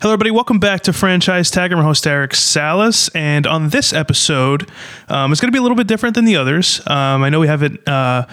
[0.00, 0.30] Hello, everybody.
[0.30, 1.72] Welcome back to Franchise Tag.
[1.72, 3.08] I'm your host, Eric Salas.
[3.16, 4.70] And on this episode,
[5.08, 6.80] um, it's going to be a little bit different than the others.
[6.86, 7.80] Um, I know we haven't.
[7.88, 8.24] Uh,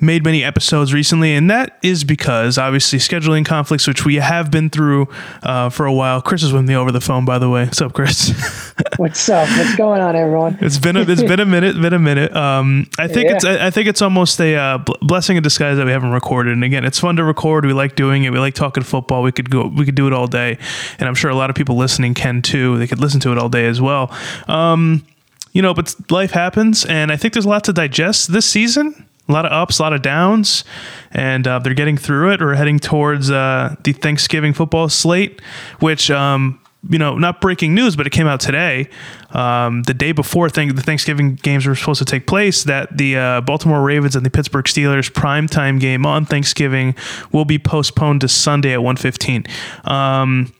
[0.00, 4.70] made many episodes recently, and that is because obviously scheduling conflicts, which we have been
[4.70, 5.08] through
[5.42, 6.22] uh, for a while.
[6.22, 7.64] Chris is with me over the phone, by the way.
[7.64, 8.30] What's up, Chris?
[8.96, 9.48] What's up?
[9.48, 10.58] What's going on, everyone?
[10.60, 12.34] It's been a, it's been a minute, been a minute.
[12.34, 13.36] Um, I think yeah.
[13.36, 16.52] it's I, I think it's almost a uh, blessing in disguise that we haven't recorded.
[16.52, 17.66] And again, it's fun to record.
[17.66, 18.30] We like doing it.
[18.30, 19.22] We like talking football.
[19.22, 20.58] We could go, we could do it all day,
[20.98, 22.78] and I'm sure a lot of people listening can too.
[22.78, 24.14] They could listen to it all day as well.
[24.48, 25.04] Um,
[25.52, 29.06] you know, but life happens, and I think there's a lot to digest this season
[29.30, 30.64] a lot of ups, a lot of downs,
[31.10, 32.40] and uh, they're getting through it.
[32.40, 35.40] We're heading towards uh, the Thanksgiving football slate,
[35.78, 36.10] which.
[36.10, 38.88] Um, you know, not breaking news, but it came out today,
[39.32, 43.18] um, the day before th- the Thanksgiving games were supposed to take place, that the
[43.18, 46.94] uh, Baltimore Ravens and the Pittsburgh Steelers primetime game on Thanksgiving
[47.32, 49.46] will be postponed to Sunday at 1:15.
[49.86, 50.52] Um,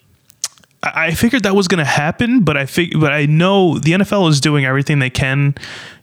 [0.83, 4.31] I figured that was going to happen, but I fig- but I know the NFL
[4.31, 5.55] is doing everything they can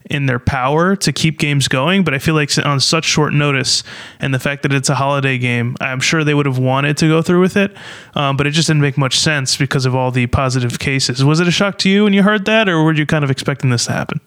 [0.09, 2.03] in their power to keep games going.
[2.03, 3.84] But I feel like on such short notice
[4.19, 7.08] and the fact that it's a holiday game, I'm sure they would have wanted to
[7.08, 7.75] go through with it.
[8.14, 11.23] Um, but it just didn't make much sense because of all the positive cases.
[11.23, 13.31] Was it a shock to you when you heard that, or were you kind of
[13.31, 14.22] expecting this to happen?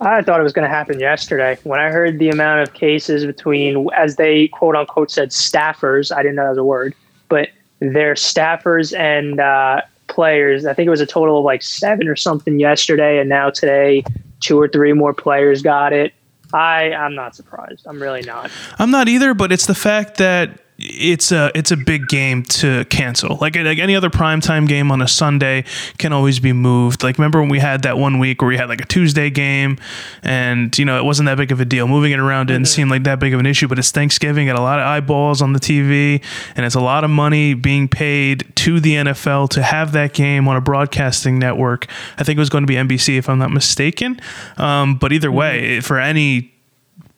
[0.00, 1.58] I thought it was going to happen yesterday.
[1.64, 6.22] When I heard the amount of cases between, as they quote unquote said, staffers, I
[6.22, 6.94] didn't know that was a word,
[7.28, 7.48] but
[7.80, 10.66] their staffers and uh, players.
[10.66, 14.04] I think it was a total of like seven or something yesterday, and now today
[14.40, 16.12] two or three more players got it.
[16.52, 17.86] I I'm not surprised.
[17.86, 18.50] I'm really not.
[18.78, 22.84] I'm not either, but it's the fact that it's a it's a big game to
[22.84, 23.36] cancel.
[23.40, 25.64] Like like any other primetime game on a Sunday
[25.98, 27.02] can always be moved.
[27.02, 29.78] Like remember when we had that one week where we had like a Tuesday game
[30.22, 31.88] and you know it wasn't that big of a deal.
[31.88, 32.66] Moving it around didn't mm-hmm.
[32.66, 35.42] seem like that big of an issue, but it's Thanksgiving, got a lot of eyeballs
[35.42, 36.22] on the TV
[36.54, 40.46] and it's a lot of money being paid to the NFL to have that game
[40.46, 41.86] on a broadcasting network.
[42.18, 44.20] I think it was going to be NBC if I'm not mistaken.
[44.56, 45.80] Um, but either way, mm-hmm.
[45.80, 46.52] for any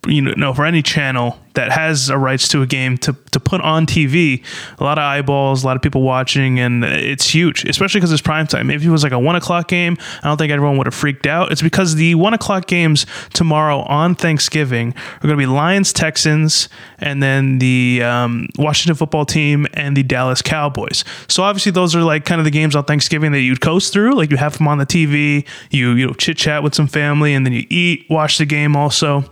[0.06, 3.61] you know for any channel that has a rights to a game to, to put
[3.61, 4.43] on TV,
[4.78, 8.22] a lot of eyeballs, a lot of people watching, and it's huge, especially because it's
[8.22, 8.71] prime time.
[8.71, 11.27] If it was like a one o'clock game, I don't think everyone would have freaked
[11.27, 11.50] out.
[11.50, 16.69] It's because the one o'clock games tomorrow on Thanksgiving are going to be Lions, Texans,
[16.99, 21.05] and then the um, Washington football team and the Dallas Cowboys.
[21.28, 24.15] So obviously those are like kind of the games on Thanksgiving that you'd coast through.
[24.15, 27.34] Like you have them on the TV, you you know chit chat with some family,
[27.34, 29.25] and then you eat, watch the game also.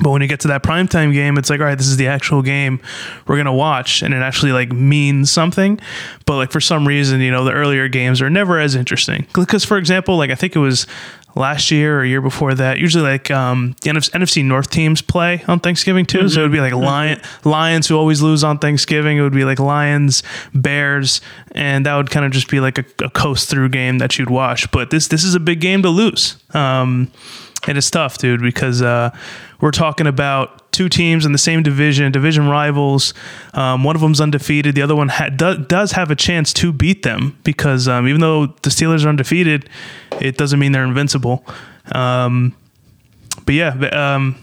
[0.00, 2.06] But when you get to that primetime game, it's like, all right, this is the
[2.06, 2.80] actual game
[3.26, 5.80] we're gonna watch, and it actually like means something.
[6.26, 9.26] But like for some reason, you know, the earlier games are never as interesting.
[9.34, 10.86] Because for example, like I think it was
[11.38, 12.78] last year or year before that.
[12.78, 16.18] Usually, like um, the NFC North teams play on Thanksgiving too.
[16.18, 16.28] Mm-hmm.
[16.28, 19.16] So it would be like Lion, Lions who always lose on Thanksgiving.
[19.18, 20.22] It would be like Lions,
[20.54, 21.20] Bears,
[21.52, 24.30] and that would kind of just be like a, a, coast through game that you'd
[24.30, 24.70] watch.
[24.70, 26.36] But this this is a big game to lose.
[26.54, 27.10] Um,
[27.66, 29.10] and it's tough, dude, because uh,
[29.60, 33.12] we're talking about two teams in the same division, division rivals.
[33.54, 34.74] Um, one of them's undefeated.
[34.74, 38.20] The other one ha- do- does have a chance to beat them because um, even
[38.20, 39.68] though the Steelers are undefeated,
[40.20, 41.44] it doesn't mean they're invincible.
[41.92, 42.54] Um,
[43.44, 44.36] but yeah, um,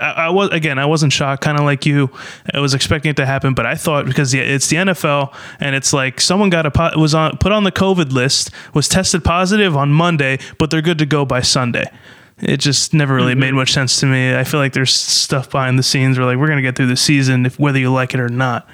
[0.00, 0.78] I, I, was again.
[0.78, 2.10] I wasn't shocked, kind of like you.
[2.52, 5.92] I was expecting it to happen, but I thought because it's the NFL and it's
[5.92, 9.92] like someone got a was on put on the COVID list, was tested positive on
[9.92, 11.84] Monday, but they're good to go by Sunday
[12.40, 13.40] it just never really mm-hmm.
[13.40, 14.36] made much sense to me.
[14.36, 16.96] I feel like there's stuff behind the scenes where like we're gonna get through the
[16.96, 18.68] season if whether you like it or not.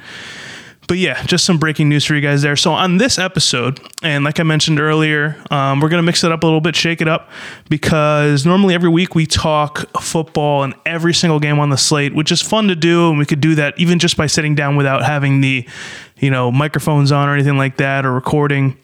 [0.87, 2.57] But yeah, just some breaking news for you guys there.
[2.57, 6.43] So on this episode, and like I mentioned earlier, um, we're gonna mix it up
[6.43, 7.31] a little bit, shake it up,
[7.71, 12.31] because normally every week we talk football and every single game on the slate, which
[12.31, 15.05] is fun to do, and we could do that even just by sitting down without
[15.05, 15.67] having the,
[16.19, 18.77] you know, microphones on or anything like that or recording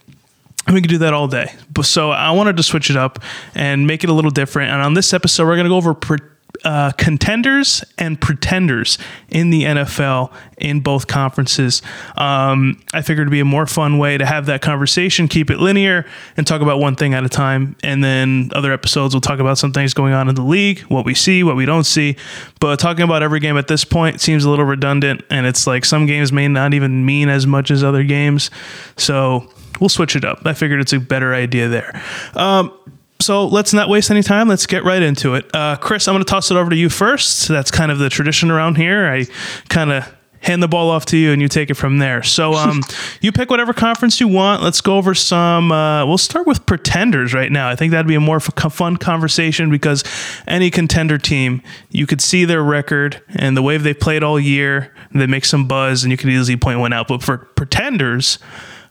[0.69, 1.53] we could do that all day.
[1.73, 3.19] But so I wanted to switch it up
[3.55, 4.73] and make it a little different.
[4.73, 6.19] And on this episode, we're going to go over pre-
[6.65, 8.99] uh, contenders and pretenders
[9.29, 11.81] in the NFL in both conferences.
[12.17, 15.59] Um, I figured it'd be a more fun way to have that conversation, keep it
[15.59, 17.77] linear, and talk about one thing at a time.
[17.83, 21.05] And then other episodes, we'll talk about some things going on in the league, what
[21.05, 22.17] we see, what we don't see.
[22.61, 25.85] But talking about every game at this point seems a little redundant, and it's like
[25.85, 28.51] some games may not even mean as much as other games.
[28.97, 30.41] So we'll switch it up.
[30.45, 32.03] I figured it's a better idea there.
[32.35, 32.73] Um,
[33.21, 34.49] so let's not waste any time.
[34.49, 35.55] Let's get right into it.
[35.55, 37.49] Uh, Chris, I'm going to toss it over to you first.
[37.49, 39.07] That's kind of the tradition around here.
[39.07, 39.27] I
[39.69, 40.11] kind of
[40.43, 42.23] hand the ball off to you and you take it from there.
[42.23, 42.81] So um,
[43.21, 44.63] you pick whatever conference you want.
[44.63, 45.71] Let's go over some.
[45.71, 47.69] Uh, we'll start with pretenders right now.
[47.69, 50.03] I think that'd be a more fun conversation because
[50.47, 54.95] any contender team, you could see their record and the way they played all year.
[55.13, 57.09] They make some buzz and you can easily point one out.
[57.09, 58.39] But for pretenders,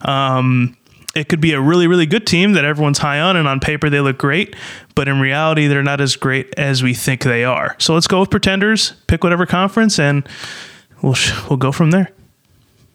[0.02, 0.76] Um,
[1.14, 3.90] it could be a really, really good team that everyone's high on, and on paper
[3.90, 4.54] they look great,
[4.94, 7.74] but in reality they're not as great as we think they are.
[7.78, 8.92] So let's go with pretenders.
[9.08, 10.28] Pick whatever conference, and
[11.02, 11.16] we'll
[11.48, 12.10] we'll go from there.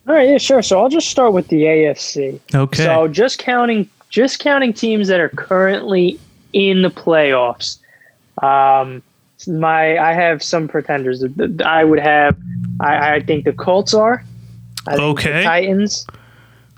[0.08, 0.62] All right, yeah, sure.
[0.62, 2.40] So I'll just start with the AFC.
[2.54, 2.84] Okay.
[2.84, 6.20] So just counting, just counting teams that are currently
[6.54, 7.80] in the playoffs.
[8.44, 9.02] Um,
[9.48, 11.24] my I have some pretenders.
[11.66, 12.38] I would have.
[12.80, 14.24] I, I think the Colts are.
[14.88, 15.44] I okay.
[15.44, 16.06] Titans.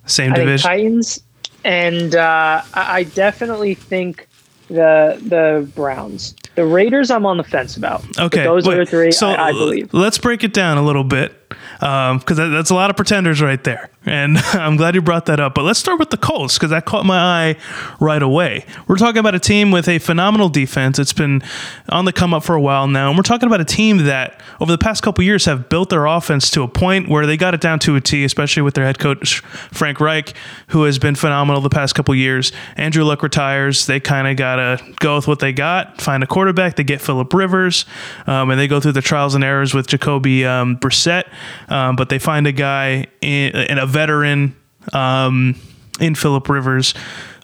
[0.07, 0.69] Same I division.
[0.69, 1.23] Titans,
[1.63, 4.27] and uh, I, definitely think
[4.67, 6.35] the the Browns.
[6.55, 8.03] The Raiders, I'm on the fence about.
[8.17, 9.93] Okay, those wait, are the three so I, I believe.
[9.93, 13.63] Let's break it down a little bit because um, that's a lot of pretenders right
[13.63, 13.89] there.
[14.05, 15.55] And I'm glad you brought that up.
[15.55, 17.55] But let's start with the Colts because that caught my eye
[17.99, 18.65] right away.
[18.87, 20.97] We're talking about a team with a phenomenal defense.
[20.97, 21.41] It's been
[21.89, 23.09] on the come up for a while now.
[23.09, 26.05] And we're talking about a team that over the past couple years have built their
[26.05, 28.85] offense to a point where they got it down to a T, especially with their
[28.85, 29.39] head coach,
[29.71, 30.33] Frank Reich,
[30.67, 32.51] who has been phenomenal the past couple years.
[32.75, 33.85] Andrew Luck retires.
[33.85, 36.75] They kind of got to go with what they got, find a quarterback.
[36.75, 37.85] They get Philip Rivers,
[38.25, 41.25] um, and they go through the trials and errors with Jacoby um, Brissett.
[41.69, 44.55] Um, but they find a guy in, in a veteran
[44.93, 45.55] um,
[45.99, 46.93] in Philip Rivers.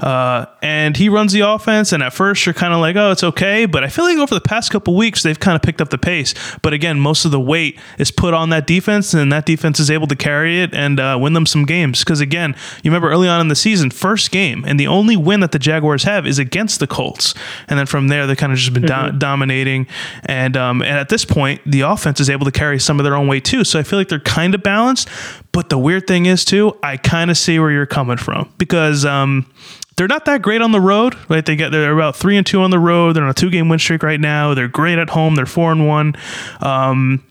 [0.03, 1.93] Uh, and he runs the offense.
[1.93, 3.65] And at first, you're kind of like, oh, it's okay.
[3.65, 5.97] But I feel like over the past couple weeks, they've kind of picked up the
[5.97, 6.33] pace.
[6.61, 9.89] But again, most of the weight is put on that defense, and that defense is
[9.89, 11.99] able to carry it and uh, win them some games.
[11.99, 12.53] Because again,
[12.83, 15.59] you remember early on in the season, first game, and the only win that the
[15.59, 17.33] Jaguars have is against the Colts.
[17.69, 19.11] And then from there, they've kind of just been mm-hmm.
[19.11, 19.87] do- dominating.
[20.25, 23.15] And um, and at this point, the offense is able to carry some of their
[23.15, 23.63] own weight too.
[23.63, 25.07] So I feel like they're kind of balanced.
[25.53, 29.05] But the weird thing is too, I kind of see where you're coming from because
[29.05, 29.45] um,
[29.95, 31.15] they're not that great on the road.
[31.29, 31.45] Right?
[31.45, 33.15] They get they're about three and two on the road.
[33.15, 34.53] They're on a two game win streak right now.
[34.53, 35.35] They're great at home.
[35.35, 36.15] They're four and one.
[36.61, 37.23] Um,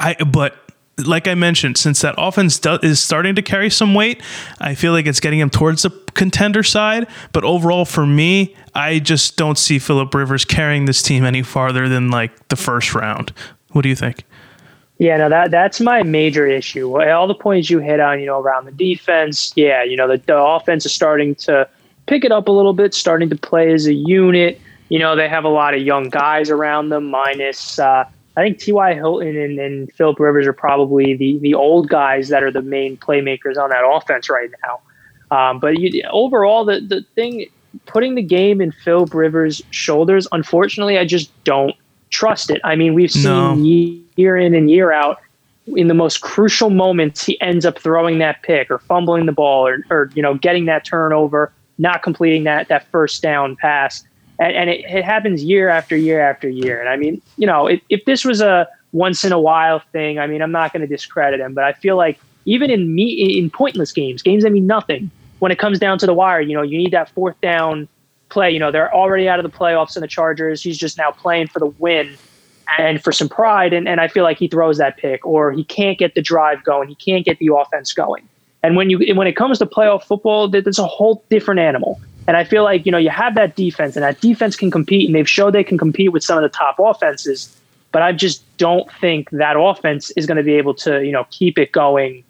[0.00, 0.56] I but
[0.98, 4.22] like I mentioned, since that offense do, is starting to carry some weight,
[4.60, 7.06] I feel like it's getting them towards the contender side.
[7.32, 11.88] But overall, for me, I just don't see Philip Rivers carrying this team any farther
[11.88, 13.32] than like the first round.
[13.72, 14.24] What do you think?
[14.98, 17.02] Yeah, no, that that's my major issue.
[17.02, 19.52] All the points you hit on, you know, around the defense.
[19.56, 21.68] Yeah, you know, the, the offense is starting to
[22.06, 24.60] pick it up a little bit, starting to play as a unit.
[24.88, 28.04] You know, they have a lot of young guys around them, minus uh,
[28.36, 28.94] I think T.Y.
[28.94, 32.96] Hilton and, and Philip Rivers are probably the the old guys that are the main
[32.96, 34.80] playmakers on that offense right now.
[35.36, 37.46] Um, but you, overall, the the thing
[37.86, 41.74] putting the game in Philip Rivers' shoulders, unfortunately, I just don't
[42.10, 42.60] trust it.
[42.64, 43.54] I mean, we've seen no.
[44.16, 45.20] year in and year out
[45.66, 49.66] in the most crucial moments, he ends up throwing that pick or fumbling the ball
[49.66, 54.04] or, or you know getting that turnover not completing that that first down pass.
[54.38, 56.80] And, and it, it, happens year after year after year.
[56.80, 60.18] And I mean, you know, if, if this was a once in a while thing,
[60.18, 63.38] I mean, I'm not going to discredit him, but I feel like even in me
[63.38, 66.54] in pointless games, games that mean nothing, when it comes down to the wire, you
[66.54, 67.88] know, you need that fourth down
[68.28, 68.50] play.
[68.50, 70.62] You know, they're already out of the playoffs in the Chargers.
[70.62, 72.16] He's just now playing for the win
[72.78, 73.72] and for some pride.
[73.72, 76.64] And, and I feel like he throws that pick or he can't get the drive
[76.64, 76.88] going.
[76.88, 78.28] He can't get the offense going.
[78.64, 82.00] And when you when it comes to playoff football, there's a whole different animal.
[82.26, 85.06] And I feel like you know you have that defense, and that defense can compete,
[85.06, 87.54] and they've showed they can compete with some of the top offenses.
[87.92, 91.26] But I just don't think that offense is going to be able to you know
[91.30, 92.24] keep it going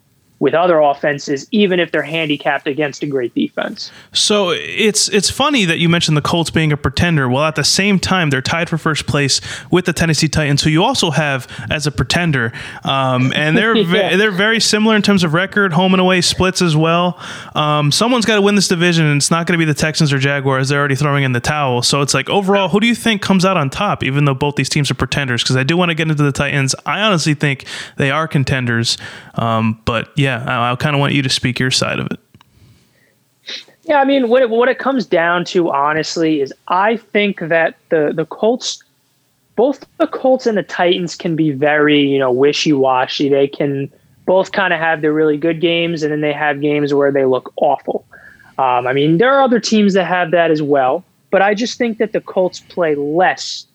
[0.45, 3.91] with other offenses, even if they're handicapped against a great defense.
[4.13, 7.27] So it's it's funny that you mentioned the Colts being a pretender.
[7.27, 10.69] While at the same time, they're tied for first place with the Tennessee Titans, who
[10.69, 14.17] you also have as a pretender, um, and they're yeah.
[14.17, 17.19] they're very similar in terms of record, home and away splits as well.
[17.55, 20.13] Um, someone's got to win this division, and it's not going to be the Texans
[20.13, 20.69] or Jaguars.
[20.69, 21.81] They're already throwing in the towel.
[21.81, 24.03] So it's like overall, who do you think comes out on top?
[24.03, 26.31] Even though both these teams are pretenders, because I do want to get into the
[26.31, 26.75] Titans.
[26.85, 27.65] I honestly think
[27.97, 28.99] they are contenders,
[29.33, 32.07] um, but yeah yeah, I, I kind of want you to speak your side of
[32.07, 32.19] it.
[33.83, 37.75] Yeah, I mean, what it, what it comes down to, honestly, is I think that
[37.89, 38.83] the the Colts,
[39.55, 43.29] both the Colts and the Titans, can be very you know wishy washy.
[43.29, 43.91] They can
[44.25, 47.25] both kind of have their really good games, and then they have games where they
[47.25, 48.05] look awful.
[48.57, 51.77] Um, I mean, there are other teams that have that as well, but I just
[51.77, 53.67] think that the Colts play less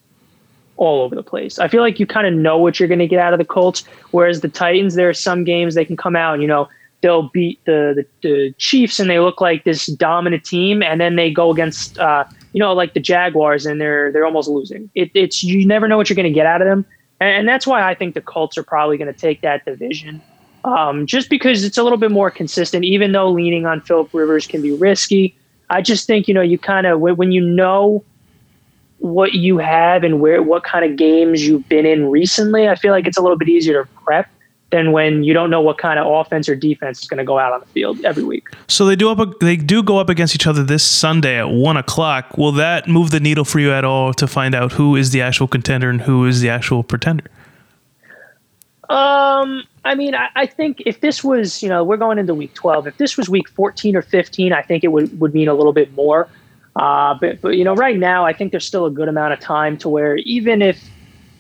[0.81, 1.59] all over the place.
[1.59, 3.45] I feel like you kind of know what you're going to get out of the
[3.45, 6.69] Colts, whereas the Titans, there are some games they can come out you know,
[7.03, 11.17] they'll beat the, the, the Chiefs and they look like this dominant team, and then
[11.17, 14.91] they go against, uh, you know, like the Jaguars and they're they're almost losing.
[14.95, 16.85] It, it's you never know what you're going to get out of them,
[17.21, 20.21] and, and, that's why I think the Colts are probably going to take that division.
[20.65, 24.47] Um, just because it's a little bit more consistent, even though leaning on Philip Rivers
[24.47, 25.37] can be risky.
[25.71, 28.05] I just think you know you kind of when you know
[29.01, 32.93] what you have and where what kind of games you've been in recently, I feel
[32.93, 34.29] like it's a little bit easier to prep.
[34.71, 37.39] than when you don't know what kind of offense or defense is going to go
[37.39, 38.47] out on the field every week.
[38.69, 41.77] So they do up they do go up against each other this Sunday at one
[41.77, 42.39] o'clock.
[42.39, 45.23] Will that move the needle for you at all to find out who is the
[45.23, 47.25] actual contender and who is the actual pretender?
[48.91, 52.55] Um, I mean, I, I, think if this was, you know, we're going into week
[52.55, 52.89] 12.
[52.89, 55.73] If this was week 14 or 15, I think it would, would mean a little
[55.73, 56.29] bit more.
[56.77, 59.41] Uh, but, but, you know, right now, I think there's still a good amount of
[59.41, 60.91] time to where even if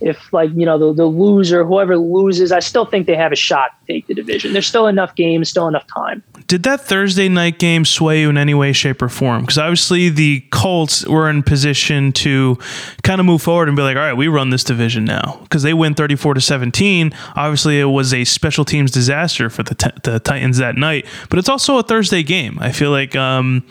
[0.01, 3.37] if like you know the, the loser whoever loses i still think they have a
[3.37, 4.53] shot to take the division.
[4.53, 6.23] There's still enough games still enough time.
[6.47, 9.43] Did that thursday night game sway you in any way shape or form?
[9.43, 12.59] Because obviously the colts were in position to
[13.03, 15.39] kind of move forward and be like all right we run this division now.
[15.43, 19.75] Because they win 34 to 17 obviously it was a special teams disaster for the,
[19.75, 21.07] t- the titans that night.
[21.29, 22.59] But it's also a thursday game.
[22.61, 23.65] I feel like um,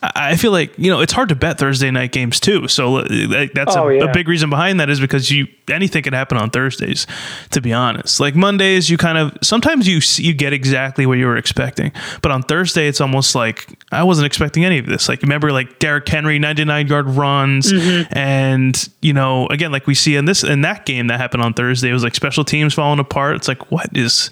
[0.00, 2.68] I feel like you know it's hard to bet Thursday night games too.
[2.68, 4.04] So uh, that's oh, a, yeah.
[4.04, 7.06] a, big reason behind that is because you anything can happen on Thursdays.
[7.50, 11.26] To be honest, like Mondays, you kind of sometimes you you get exactly what you
[11.26, 11.90] were expecting,
[12.22, 15.08] but on Thursday it's almost like I wasn't expecting any of this.
[15.08, 18.16] Like remember like Derrick Henry ninety nine yard runs, mm-hmm.
[18.16, 21.54] and you know again like we see in this in that game that happened on
[21.54, 23.34] Thursday, it was like special teams falling apart.
[23.34, 24.30] It's like what is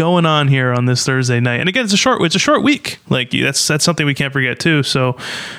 [0.00, 1.60] going on here on this Thursday night.
[1.60, 3.00] And again, it's a short it's a short week.
[3.10, 4.82] Like that's that's something we can't forget too.
[4.82, 5.18] So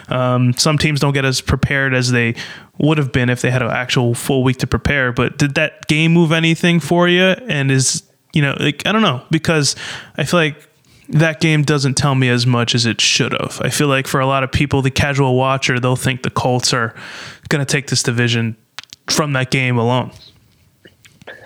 [0.10, 2.34] um, some teams don't get as prepared as they
[2.80, 5.12] would have been if they had an actual full week to prepare.
[5.12, 7.22] But did that game move anything for you?
[7.24, 8.02] And is
[8.34, 9.76] you know like I don't know because
[10.18, 10.68] I feel like
[11.10, 13.62] that game doesn't tell me as much as it should have.
[13.62, 16.74] I feel like for a lot of people, the casual watcher, they'll think the Colts
[16.74, 16.96] are
[17.50, 18.58] going to take this division
[19.08, 20.12] from that game alone.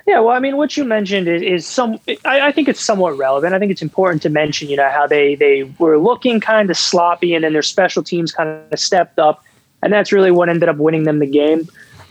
[0.05, 1.99] Yeah, well, I mean, what you mentioned is, is some.
[2.25, 3.55] I, I, think it's somewhat relevant.
[3.55, 6.77] I think it's important to mention, you know, how they they were looking kind of
[6.77, 9.43] sloppy, and then their special teams kind of stepped up,
[9.81, 11.67] and that's really what ended up winning them the game.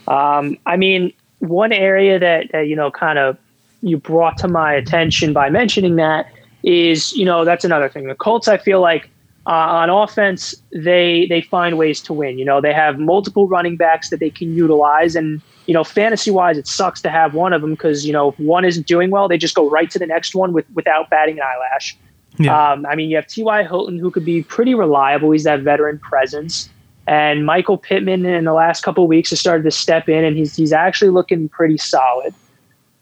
[0.09, 3.39] Um, I mean, one area that, you know, kind of
[3.81, 6.27] you brought to my attention by mentioning that
[6.65, 8.09] is, you know, that's another thing.
[8.09, 9.11] The Colts, I feel like.
[9.47, 9.51] Uh,
[9.85, 12.39] on offense, they they find ways to win.
[12.39, 16.31] You know, they have multiple running backs that they can utilize, and you know, fantasy
[16.31, 19.11] wise, it sucks to have one of them because you know if one isn't doing
[19.11, 21.97] well, they just go right to the next one with without batting an eyelash.
[22.37, 22.73] Yeah.
[22.73, 23.63] Um, I mean, you have T.Y.
[23.63, 25.31] Hilton who could be pretty reliable.
[25.31, 26.69] He's that veteran presence,
[27.07, 30.57] and Michael Pittman in the last couple weeks has started to step in, and he's
[30.57, 32.35] he's actually looking pretty solid.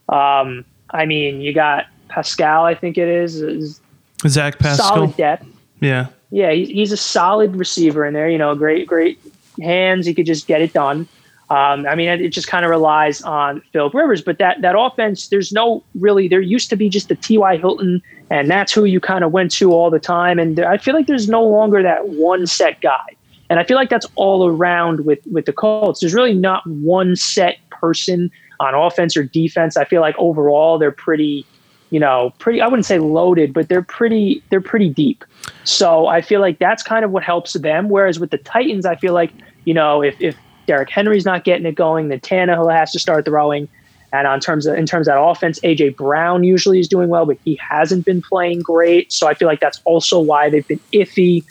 [0.09, 3.81] Um, I mean, you got Pascal, I think it is, is
[4.27, 5.47] Zach Pascal, solid depth.
[5.81, 8.29] Yeah, yeah, he's, he's a solid receiver in there.
[8.29, 9.19] You know, great great
[9.61, 10.07] hands.
[10.07, 11.09] He could just get it done.
[11.53, 15.29] Um, I mean, it just kind of relies on Philip Rivers, but that that offense,
[15.29, 16.27] there's no really.
[16.27, 17.59] There used to be just the T.Y.
[17.59, 20.39] Hilton, and that's who you kind of went to all the time.
[20.39, 23.05] And I feel like there's no longer that one set guy,
[23.51, 26.01] and I feel like that's all around with with the Colts.
[26.01, 29.77] There's really not one set person on offense or defense.
[29.77, 31.45] I feel like overall they're pretty,
[31.91, 32.63] you know, pretty.
[32.63, 34.43] I wouldn't say loaded, but they're pretty.
[34.49, 35.23] They're pretty deep.
[35.65, 37.91] So I feel like that's kind of what helps them.
[37.91, 39.33] Whereas with the Titans, I feel like
[39.67, 40.35] you know if if
[40.67, 42.09] Derrick Henry's not getting it going.
[42.09, 43.69] Then Tannehill has to start throwing.
[44.13, 47.25] And on terms of in terms of that offense, AJ Brown usually is doing well,
[47.25, 49.11] but he hasn't been playing great.
[49.13, 51.45] So I feel like that's also why they've been iffy.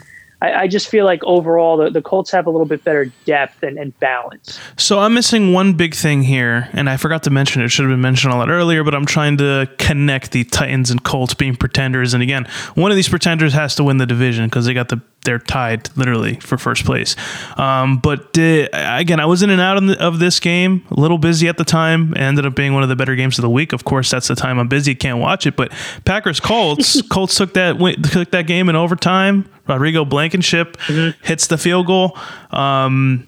[0.44, 3.63] I, I just feel like overall the, the Colts have a little bit better depth
[3.63, 4.60] and, and balance.
[4.77, 7.65] So I'm missing one big thing here, and I forgot to mention it.
[7.65, 10.91] it should have been mentioned a lot earlier, but I'm trying to connect the Titans
[10.91, 12.13] and Colts being pretenders.
[12.13, 15.01] And again, one of these pretenders has to win the division because they got the
[15.24, 17.16] they're tied literally for first place.
[17.58, 21.00] Um, but uh, again, I was in and out of, the, of, this game, a
[21.00, 22.13] little busy at the time.
[22.13, 23.74] It ended up being one of the better games of the week.
[23.74, 25.56] Of course, that's the time I'm busy, can't watch it.
[25.56, 25.72] But
[26.06, 27.78] Packers Colts, Colts took that
[28.12, 29.50] took that game in overtime.
[29.68, 31.24] Rodrigo Blankenship mm-hmm.
[31.25, 32.18] hits the field goal.
[32.50, 33.28] Um,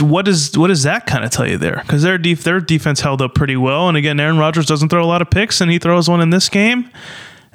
[0.00, 1.80] what does what does that kind of tell you there?
[1.82, 5.02] Because their def- their defense held up pretty well, and again, Aaron Rodgers doesn't throw
[5.02, 6.90] a lot of picks, and he throws one in this game,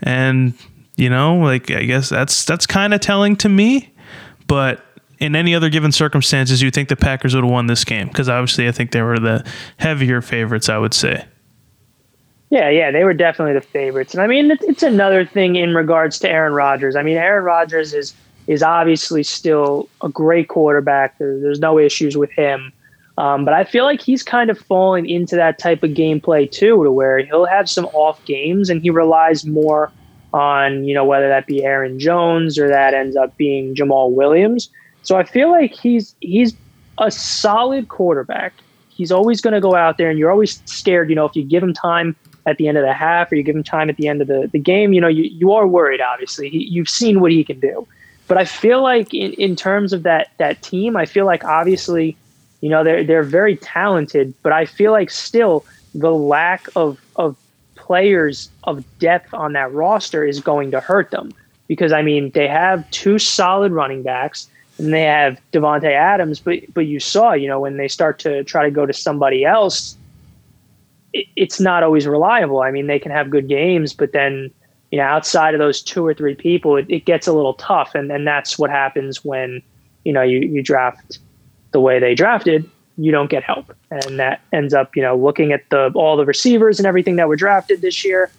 [0.02, 0.54] and
[0.96, 3.94] you know, like I guess that's that's kind of telling to me,
[4.48, 4.86] but
[5.20, 8.30] in any other given circumstances, you think the Packers would have won this game because
[8.30, 9.46] obviously I think they were the
[9.78, 10.70] heavier favorites.
[10.70, 11.26] I would say.
[12.50, 16.20] Yeah, yeah, they were definitely the favorites, and I mean it's another thing in regards
[16.20, 16.96] to Aaron Rodgers.
[16.96, 18.14] I mean, Aaron Rodgers is
[18.46, 21.18] is obviously still a great quarterback.
[21.18, 22.72] There, there's no issues with him.
[23.18, 26.84] Um, but I feel like he's kind of falling into that type of gameplay too,
[26.84, 29.92] to where he'll have some off games and he relies more
[30.34, 34.70] on, you know, whether that be Aaron Jones or that ends up being Jamaal Williams.
[35.04, 36.56] So I feel like he's he's
[36.98, 38.54] a solid quarterback.
[38.90, 41.10] He's always going to go out there, and you're always scared.
[41.10, 43.44] You know, if you give him time at the end of the half or you
[43.44, 45.66] give him time at the end of the, the game, you know, you, you are
[45.66, 46.02] worried.
[46.02, 47.88] Obviously, he, you've seen what he can do.
[48.28, 52.16] But I feel like in, in terms of that that team, I feel like obviously,
[52.62, 57.36] you know, they're they're very talented, but I feel like still the lack of of
[57.86, 61.32] players of depth on that roster is going to hurt them.
[61.68, 64.48] Because I mean they have two solid running backs
[64.78, 68.44] and they have Davante Adams, but but you saw you know when they start to
[68.44, 69.98] try to go to somebody else,
[71.14, 72.62] it, it's not always reliable.
[72.62, 74.52] I mean they can have good games, but then
[74.92, 77.96] you know outside of those two or three people, it, it gets a little tough,
[77.96, 79.62] and and that's what happens when
[80.06, 81.20] you know you you draft
[81.72, 83.74] the way they drafted you don't get help.
[83.90, 87.28] And that ends up, you know, looking at the all the receivers and everything that
[87.28, 88.32] were drafted this year,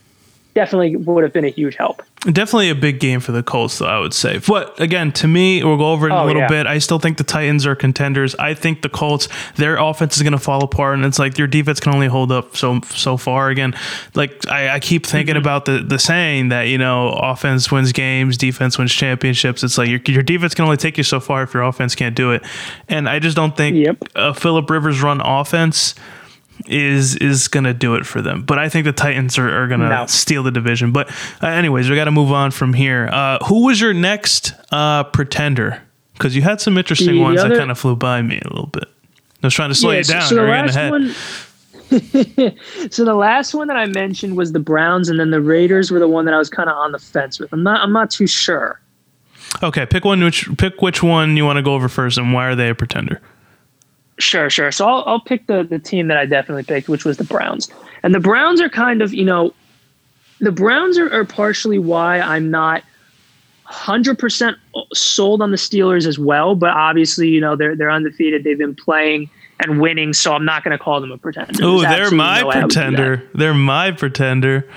[0.55, 2.03] definitely would have been a huge help.
[2.25, 4.39] Definitely a big game for the Colts, though, I would say.
[4.39, 6.49] But again, to me, we'll go over it in oh, a little yeah.
[6.49, 6.67] bit.
[6.67, 8.35] I still think the Titans are contenders.
[8.37, 11.49] I think the Colts, their offense is going to fall apart, and it's like your
[11.49, 13.51] defense can only hold up so so far.
[13.51, 13.77] Again,
[14.15, 15.43] like I, I keep thinking mm-hmm.
[15.43, 19.63] about the the saying that you know offense wins games, defense wins championships.
[19.63, 22.17] It's like your your defense can only take you so far if your offense can't
[22.17, 22.43] do it,
[22.89, 23.99] and I just don't think yep.
[24.15, 25.95] a Philip Rivers run offense
[26.67, 28.43] is is gonna do it for them.
[28.43, 30.07] But I think the Titans are, are gonna no.
[30.07, 30.93] steal the division.
[30.93, 31.11] But
[31.43, 33.09] uh, anyways, we got to move on from here.
[33.13, 35.83] Uh, who was your next uh, pretender?
[36.15, 38.49] Because you had some interesting the ones other, that kind of flew by me a
[38.49, 38.85] little bit.
[39.43, 40.23] I was trying to slow yeah, you down.
[40.23, 41.15] So, so the last one.
[42.91, 45.99] so the last one that I mentioned was the Browns, and then the Raiders were
[45.99, 47.53] the one that I was kind of on the fence with.
[47.53, 47.81] I'm not.
[47.81, 48.81] I'm not too sure.
[49.63, 50.23] Okay, pick one.
[50.23, 52.75] Which pick which one you want to go over first, and why are they a
[52.75, 53.21] pretender?
[54.19, 54.71] Sure, sure.
[54.71, 57.69] So I'll, I'll pick the, the team that I definitely picked, which was the Browns.
[58.03, 59.53] And the Browns are kind of, you know,
[60.41, 62.85] the Browns are, are partially why I'm not
[63.67, 64.57] 100%
[64.93, 66.55] sold on the Steelers as well.
[66.55, 68.45] But obviously, you know, they're, they're undefeated.
[68.45, 69.31] They've been playing
[69.69, 71.53] and winning, so I'm not going to call them a pretender.
[71.63, 73.29] Oh, they're my no pretender.
[73.35, 74.69] They're my pretender.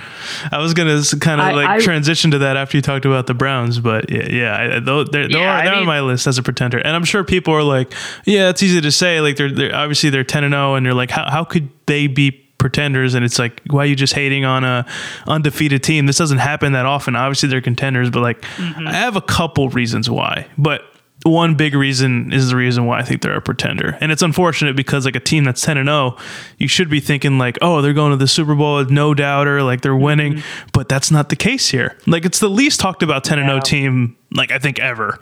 [0.51, 3.27] I was going to kind of like I, transition to that after you talked about
[3.27, 6.43] the Browns, but yeah, yeah, they're, they're, yeah, they're mean, on my list as a
[6.43, 6.77] pretender.
[6.79, 7.93] And I'm sure people are like,
[8.25, 9.21] yeah, it's easy to say.
[9.21, 12.07] Like they're, they're obviously they're 10 and 0, and you're like, how, how could they
[12.07, 14.83] be pretenders and it's like why are you just hating on a
[15.27, 18.87] undefeated team this doesn't happen that often obviously they're contenders but like mm-hmm.
[18.87, 20.81] i have a couple reasons why but
[21.27, 23.97] one big reason is the reason why I think they're a pretender.
[24.01, 26.17] And it's unfortunate because like a team that's 10 and 0,
[26.57, 29.63] you should be thinking like, "Oh, they're going to the Super Bowl, with no doubter,
[29.63, 30.69] like they're winning." Mm-hmm.
[30.73, 31.97] But that's not the case here.
[32.05, 35.19] Like it's the least talked about 10 and 0 team like I think ever.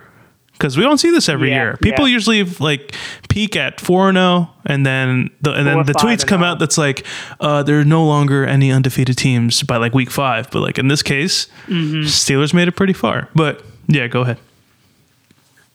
[0.58, 1.76] Cuz we don't see this every yeah, year.
[1.82, 2.14] People yeah.
[2.14, 2.94] usually like
[3.28, 6.78] peak at 4 and 0 and then the and then the tweets come out that's
[6.78, 7.04] like
[7.40, 10.88] uh there are no longer any undefeated teams by like week 5, but like in
[10.88, 12.02] this case, mm-hmm.
[12.02, 13.28] Steelers made it pretty far.
[13.34, 14.38] But yeah, go ahead.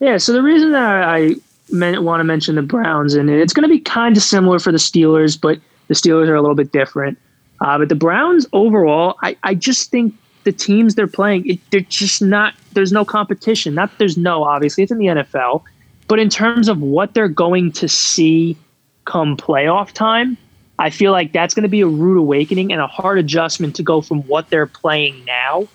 [0.02, 1.36] Yeah, so the reason that I
[1.70, 4.78] want to mention the Browns, and it's going to be kind of similar for the
[4.78, 7.18] Steelers, but the Steelers are a little bit different.
[7.60, 10.12] Uh, but the Browns overall, I, I just think
[10.42, 13.76] the teams they're playing, it, they're just not, there's no competition.
[13.76, 15.62] Not there's no, obviously, it's in the NFL.
[16.08, 18.56] But in terms of what they're going to see
[19.04, 20.36] come playoff time,
[20.80, 23.84] I feel like that's going to be a rude awakening and a hard adjustment to
[23.84, 25.68] go from what they're playing now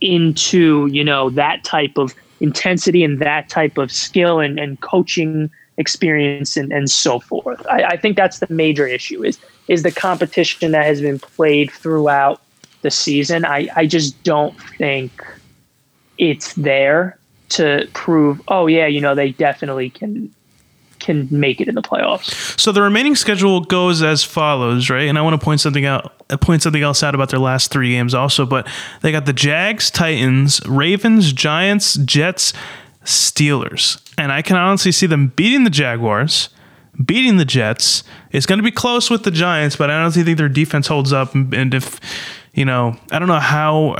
[0.00, 5.50] into, you know, that type of intensity and that type of skill and, and coaching
[5.76, 7.64] experience and, and so forth.
[7.68, 11.70] I, I think that's the major issue is is the competition that has been played
[11.70, 12.40] throughout
[12.82, 13.44] the season.
[13.44, 15.12] I, I just don't think
[16.16, 17.18] it's there
[17.50, 20.34] to prove, oh yeah, you know, they definitely can
[20.98, 22.58] can make it in the playoffs.
[22.58, 25.08] So the remaining schedule goes as follows, right?
[25.08, 27.90] And I want to point something out, point something else out about their last three
[27.90, 28.46] games also.
[28.46, 28.68] But
[29.02, 32.52] they got the Jags, Titans, Ravens, Giants, Jets,
[33.04, 36.50] Steelers, and I can honestly see them beating the Jaguars.
[37.04, 40.36] Beating the Jets, it's going to be close with the Giants, but I don't think
[40.36, 41.32] their defense holds up.
[41.32, 42.00] And if
[42.54, 43.94] you know, I don't know how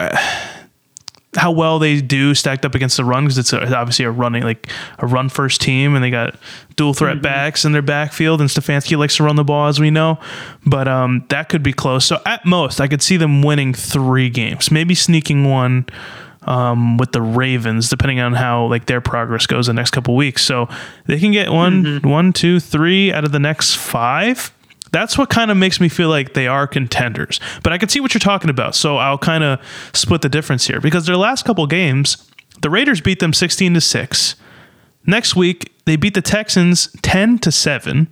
[1.38, 4.42] how well they do stacked up against the run because it's a, obviously a running
[4.42, 6.34] like a run first team and they got
[6.76, 7.22] dual threat mm-hmm.
[7.22, 10.18] backs in their backfield and Stefanski likes to run the ball as we know
[10.66, 14.28] but um, that could be close so at most I could see them winning three
[14.28, 15.86] games maybe sneaking one
[16.42, 20.42] um, with the Ravens depending on how like their progress goes the next couple weeks
[20.42, 20.68] so
[21.06, 22.08] they can get one, mm-hmm.
[22.08, 24.52] one, two, three out of the next five
[24.92, 27.40] that's what kind of makes me feel like they are contenders.
[27.62, 28.74] But I can see what you're talking about.
[28.74, 29.60] So I'll kind of
[29.92, 32.30] split the difference here because their last couple games,
[32.62, 34.36] the Raiders beat them 16 to 6.
[35.06, 38.08] Next week, they beat the Texans 10 to 7.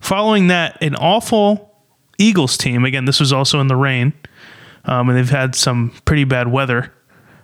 [0.00, 1.74] Following that, an awful
[2.18, 2.84] Eagles team.
[2.84, 4.12] Again, this was also in the rain.
[4.84, 6.92] Um, and they've had some pretty bad weather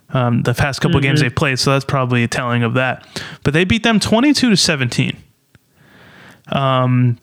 [0.09, 1.09] um, the past couple mm-hmm.
[1.09, 3.05] games they've played, so that's probably a telling of that.
[3.43, 5.17] But they beat them 22 to 17.
[6.49, 7.17] Um,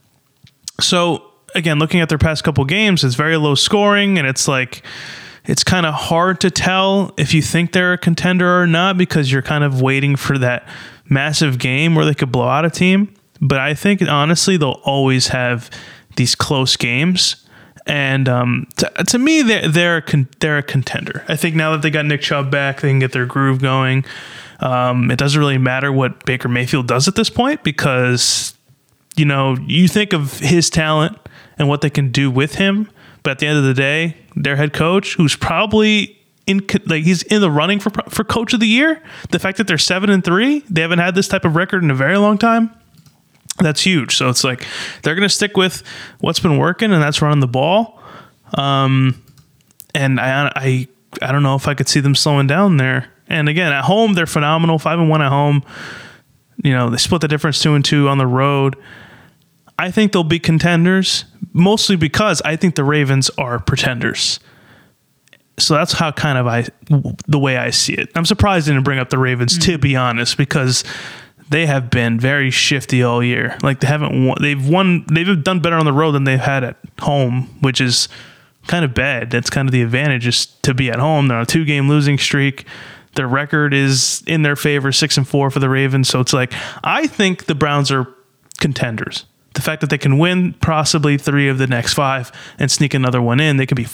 [0.80, 4.82] so again, looking at their past couple games, it's very low scoring, and it's like
[5.44, 9.32] it's kind of hard to tell if you think they're a contender or not because
[9.32, 10.68] you're kind of waiting for that
[11.08, 13.12] massive game where they could blow out a team.
[13.40, 15.68] But I think honestly, they'll always have
[16.16, 17.36] these close games.
[17.86, 21.24] And um, to, to me, they're they're a, con- they're a contender.
[21.28, 24.04] I think now that they got Nick Chubb back, they can get their groove going.
[24.60, 28.54] Um, it doesn't really matter what Baker Mayfield does at this point because
[29.16, 31.18] you know you think of his talent
[31.58, 32.90] and what they can do with him,
[33.22, 37.22] but at the end of the day, their head coach, who's probably in like he's
[37.24, 39.02] in the running for for coach of the year.
[39.30, 41.90] The fact that they're seven and three, they haven't had this type of record in
[41.90, 42.70] a very long time.
[43.58, 44.16] That's huge.
[44.16, 44.66] So it's like
[45.02, 45.82] they're going to stick with
[46.20, 48.00] what's been working, and that's running the ball.
[48.54, 49.22] Um,
[49.94, 50.88] and I, I,
[51.20, 53.10] I don't know if I could see them slowing down there.
[53.28, 55.64] And again, at home they're phenomenal, five and one at home.
[56.62, 58.76] You know they split the difference two and two on the road.
[59.78, 64.38] I think they'll be contenders, mostly because I think the Ravens are pretenders
[65.58, 66.66] so that's how kind of I
[67.26, 68.10] the way I see it.
[68.14, 69.72] I'm surprised they didn't bring up the Ravens mm-hmm.
[69.72, 70.84] to be honest because
[71.50, 73.56] they have been very shifty all year.
[73.62, 76.64] Like they haven't won, they've won they've done better on the road than they've had
[76.64, 78.08] at home, which is
[78.66, 79.30] kind of bad.
[79.30, 81.28] That's kind of the advantage is to be at home.
[81.28, 82.66] They're on a two game losing streak.
[83.14, 86.08] Their record is in their favor, six and four for the Ravens.
[86.08, 88.08] So it's like I think the Browns are
[88.58, 92.94] contenders the fact that they can win possibly three of the next five and sneak
[92.94, 93.86] another one in, they can be,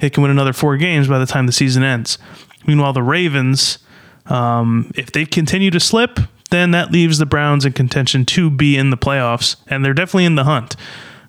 [0.00, 2.18] they can win another four games by the time the season ends.
[2.66, 3.78] Meanwhile, the Ravens,
[4.26, 6.20] um, if they continue to slip,
[6.50, 10.24] then that leaves the Browns in contention to be in the playoffs, and they're definitely
[10.26, 10.76] in the hunt.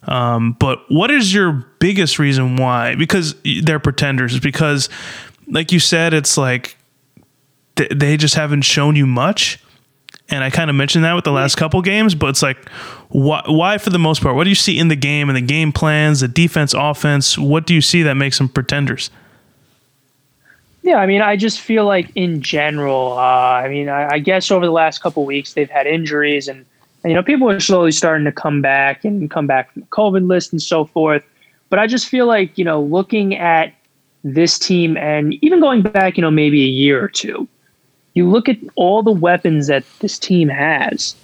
[0.04, 2.96] Um, but what is your biggest reason why?
[2.96, 4.40] Because they're pretenders.
[4.40, 4.90] Because,
[5.48, 6.76] like you said, it's like
[7.76, 9.60] they just haven't shown you much
[10.32, 12.70] and I kind of mentioned that with the last couple games, but it's like,
[13.10, 14.36] why, why for the most part?
[14.36, 17.38] What do you see in the game and the game plans, the defense, offense?
[17.38, 19.12] What do you see that makes them pretenders?
[20.84, 24.50] Yeah, I mean, I just feel like in general, uh, I mean, I, I, guess
[24.50, 26.66] over the last couple weeks they've had injuries, and,
[27.04, 29.88] and, you know, people are slowly starting to come back and come back from the
[29.90, 31.24] COVID list and so forth.
[31.70, 33.74] But I just feel like you know, looking at
[34.24, 37.48] this team and even going back, you know, maybe a year or two,
[38.14, 41.16] you look at all the weapons that this team has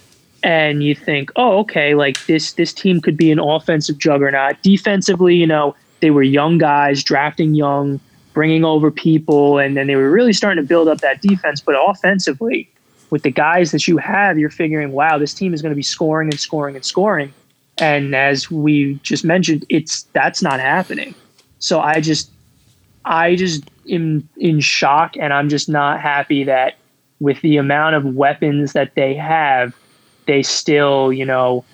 [0.42, 4.62] and you think, oh, okay, like this this team could be an offensive juggernaut.
[4.62, 8.00] Defensively, you know, they were young guys drafting young,
[8.32, 11.60] bringing over people, and then they were really starting to build up that defense.
[11.60, 12.68] But offensively,
[13.10, 15.82] with the guys that you have, you're figuring, wow, this team is going to be
[15.82, 17.32] scoring and scoring and scoring.
[17.78, 21.14] And as we just mentioned, it's that's not happening.
[21.58, 22.30] So I just
[23.04, 26.76] I just am in shock and I'm just not happy that
[27.20, 29.74] with the amount of weapons that they have,
[30.26, 31.64] they still, you know,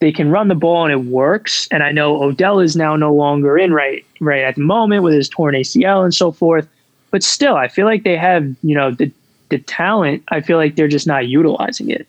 [0.00, 1.68] they can run the ball and it works.
[1.70, 5.14] And I know Odell is now no longer in right right at the moment with
[5.14, 6.68] his torn ACL and so forth.
[7.10, 9.12] But still, I feel like they have, you know, the
[9.50, 10.24] the talent.
[10.28, 12.08] I feel like they're just not utilizing it.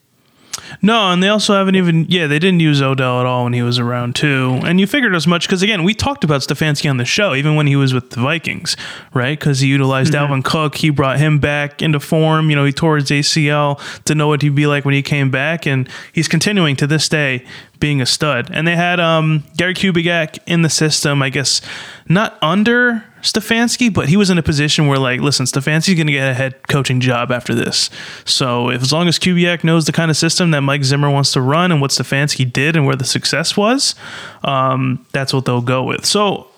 [0.81, 3.61] No, and they also haven't even yeah they didn't use Odell at all when he
[3.61, 6.97] was around too, and you figured as much because again we talked about Stefanski on
[6.97, 8.75] the show even when he was with the Vikings,
[9.13, 9.37] right?
[9.37, 10.33] Because he utilized mm-hmm.
[10.33, 12.49] Dalvin Cook, he brought him back into form.
[12.49, 15.31] You know, he tore his ACL to know what he'd be like when he came
[15.31, 17.45] back, and he's continuing to this day
[17.79, 18.49] being a stud.
[18.51, 21.61] And they had um, Gary Kubiak in the system, I guess,
[22.07, 26.13] not under Stefanski, but he was in a position where, like, listen, Stefanski's going to
[26.13, 27.89] get a head coaching job after this.
[28.25, 31.31] So if as long as Kubiak knows the kind of system that Mike Zimmer wants
[31.33, 33.95] to run and what Stefanski did and where the success was,
[34.43, 36.05] um, that's what they'll go with.
[36.05, 36.49] So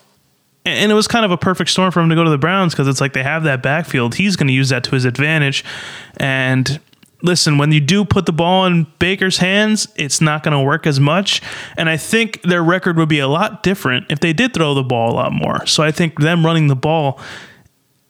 [0.66, 2.74] and it was kind of a perfect storm for him to go to the Browns
[2.74, 4.16] because it's like they have that backfield.
[4.16, 5.64] He's going to use that to his advantage.
[6.16, 6.80] And
[7.22, 10.86] listen, when you do put the ball in Baker's hands, it's not going to work
[10.86, 11.42] as much.
[11.76, 14.82] And I think their record would be a lot different if they did throw the
[14.82, 15.66] ball a lot more.
[15.66, 17.20] So I think them running the ball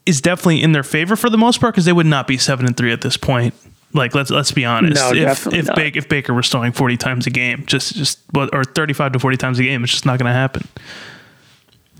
[0.04, 2.66] is definitely in their favor for the most part because they would not be seven
[2.66, 3.54] and three at this point.
[3.92, 4.96] Like let's let's be honest.
[4.96, 8.64] No, if if, Baker, if Baker was throwing forty times a game, just just or
[8.64, 10.68] thirty five to forty times a game, it's just not going to happen.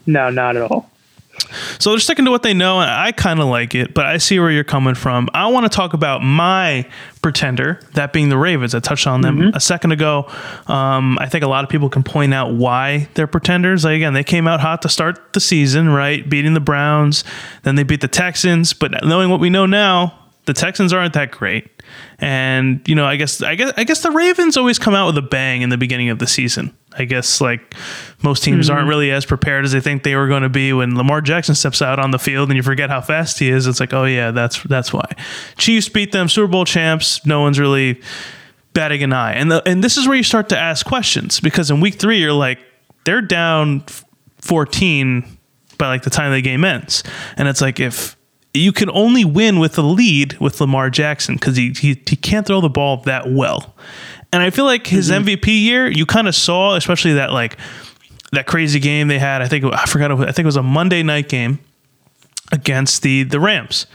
[0.05, 0.91] No, not at all.
[1.79, 4.19] So they're sticking to what they know, and I kind of like it, but I
[4.19, 5.29] see where you're coming from.
[5.33, 6.89] I want to talk about my
[7.23, 8.75] pretender, that being the Ravens.
[8.75, 9.57] I touched on them mm-hmm.
[9.57, 10.27] a second ago.
[10.67, 13.85] Um, I think a lot of people can point out why they're pretenders.
[13.85, 16.29] Like, again, they came out hot to start the season, right?
[16.29, 17.25] Beating the Browns,
[17.63, 21.31] then they beat the Texans, but knowing what we know now, the Texans aren't that
[21.33, 21.69] great.
[22.19, 25.19] And you know, I guess I guess I guess the Ravens always come out with
[25.19, 26.77] a bang in the beginning of the season.
[26.99, 27.75] I guess like
[28.23, 28.77] most teams mm-hmm.
[28.77, 31.55] aren't really as prepared as they think they were going to be when Lamar Jackson
[31.55, 33.67] steps out on the field and you forget how fast he is.
[33.67, 35.07] It's like, oh yeah, that's that's why.
[35.59, 37.25] Chiefs beat them, Super Bowl champs.
[37.27, 38.01] No one's really
[38.73, 39.33] batting an eye.
[39.33, 42.19] And the, and this is where you start to ask questions because in week three
[42.19, 42.59] you're like
[43.05, 43.85] they're down
[44.39, 45.39] 14
[45.79, 47.03] by like the time the game ends,
[47.37, 48.16] and it's like if
[48.57, 52.47] you can only win with a lead with Lamar Jackson because he, he he can't
[52.47, 53.75] throw the ball that well.
[54.33, 55.29] And I feel like his mm-hmm.
[55.29, 57.57] MVP year, you kind of saw, especially that like
[58.33, 59.43] that crazy game they had.
[59.43, 60.11] I think I forgot.
[60.13, 61.59] I think it was a Monday night game
[62.53, 63.87] against the the Rams,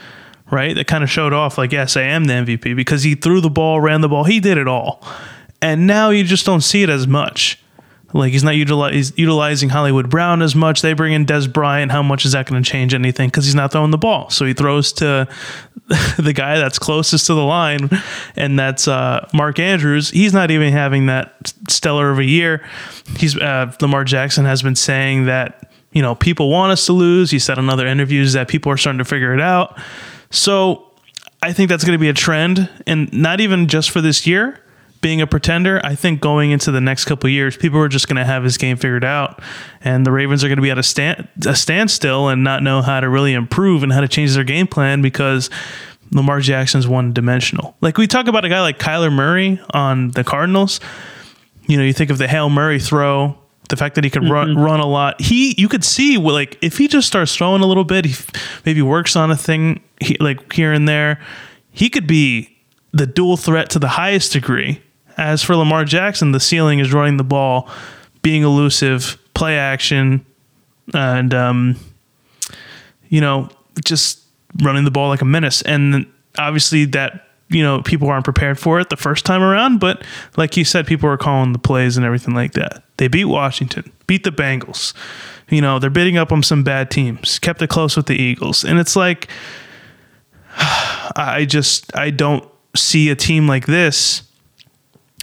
[0.49, 0.75] right?
[0.75, 3.49] That kind of showed off like, yes, I am the MVP because he threw the
[3.49, 5.03] ball, ran the ball, he did it all,
[5.61, 7.61] and now you just don't see it as much.
[8.13, 10.81] Like he's not utilize, utilizing Hollywood Brown as much.
[10.81, 11.91] They bring in Dez Bryant.
[11.91, 13.29] How much is that going to change anything?
[13.29, 14.29] Because he's not throwing the ball.
[14.29, 15.27] So he throws to
[16.17, 17.89] the guy that's closest to the line,
[18.35, 20.09] and that's uh, Mark Andrews.
[20.09, 22.65] He's not even having that stellar of a year.
[23.17, 27.31] He's uh, Lamar Jackson has been saying that you know people want us to lose.
[27.31, 29.79] He said in other interviews that people are starting to figure it out.
[30.29, 30.87] So
[31.41, 34.61] I think that's going to be a trend, and not even just for this year
[35.01, 38.17] being a pretender, I think going into the next couple years, people are just going
[38.17, 39.41] to have his game figured out,
[39.83, 42.81] and the Ravens are going to be at a stand a standstill and not know
[42.81, 45.49] how to really improve and how to change their game plan because
[46.11, 47.75] Lamar Jackson's one dimensional.
[47.81, 50.79] Like we talk about a guy like Kyler Murray on the Cardinals.
[51.67, 53.37] You know, you think of the Hail Murray throw,
[53.69, 54.31] the fact that he could mm-hmm.
[54.31, 55.19] run run a lot.
[55.19, 58.15] He you could see like if he just starts throwing a little bit, he
[58.65, 61.19] maybe works on a thing he, like here and there,
[61.71, 62.55] he could be
[62.91, 64.81] the dual threat to the highest degree
[65.21, 67.69] as for Lamar Jackson, the ceiling is running the ball,
[68.23, 70.25] being elusive, play action,
[70.93, 71.75] and um,
[73.07, 73.49] you know,
[73.85, 74.19] just
[74.61, 75.61] running the ball like a menace.
[75.61, 76.07] And
[76.39, 79.79] obviously, that you know, people aren't prepared for it the first time around.
[79.79, 80.03] But
[80.37, 82.83] like you said, people are calling the plays and everything like that.
[82.97, 84.93] They beat Washington, beat the Bengals.
[85.49, 88.65] You know, they're bidding up on some bad teams, kept it close with the Eagles,
[88.65, 89.29] and it's like.
[91.13, 94.23] I just I don't see a team like this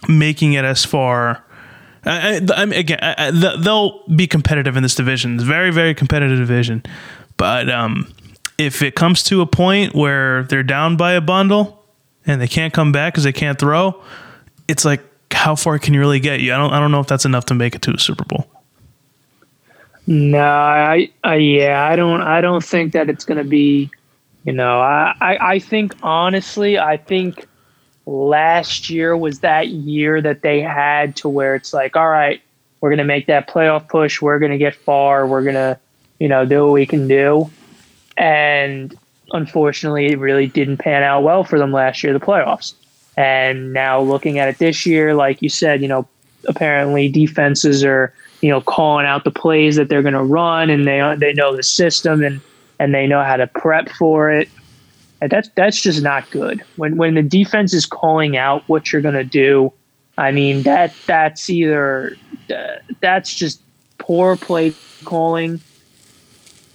[0.07, 1.45] making it as far.
[2.05, 5.35] I, I, again, I, they'll be competitive in this division.
[5.35, 6.83] It's very, very competitive division.
[7.37, 8.13] But um,
[8.59, 11.85] if it comes to a point where they're down by a bundle
[12.27, 14.01] and they can't come back because they can't throw,
[14.69, 16.53] it's like how far can you really get you?
[16.53, 16.73] I don't.
[16.73, 18.47] I don't know if that's enough to make it to a Super Bowl.
[20.07, 22.23] No, I, I yeah, I don't.
[22.23, 23.91] I don't think that it's going to be.
[24.45, 27.47] You know, I, I, I think honestly, I think
[28.09, 32.41] last year was that year that they had to where it's like, all right,
[32.81, 34.23] we're going to make that playoff push.
[34.23, 35.27] We're going to get far.
[35.27, 35.79] We're going to,
[36.19, 37.51] you know, do what we can do.
[38.17, 38.97] And
[39.33, 42.73] unfortunately, it really didn't pan out well for them last year, the playoffs.
[43.17, 46.09] And now looking at it this year, like you said, you know,
[46.47, 50.87] apparently defenses are, you know, calling out the plays that they're going to run and
[50.87, 52.41] they, they know the system and,
[52.79, 54.49] and they know how to prep for it.
[55.21, 56.63] That's that's just not good.
[56.77, 59.73] When when the defense is calling out what you're going to do,
[60.17, 62.17] I mean that that's either
[62.55, 63.61] uh, that's just
[63.99, 65.61] poor play calling.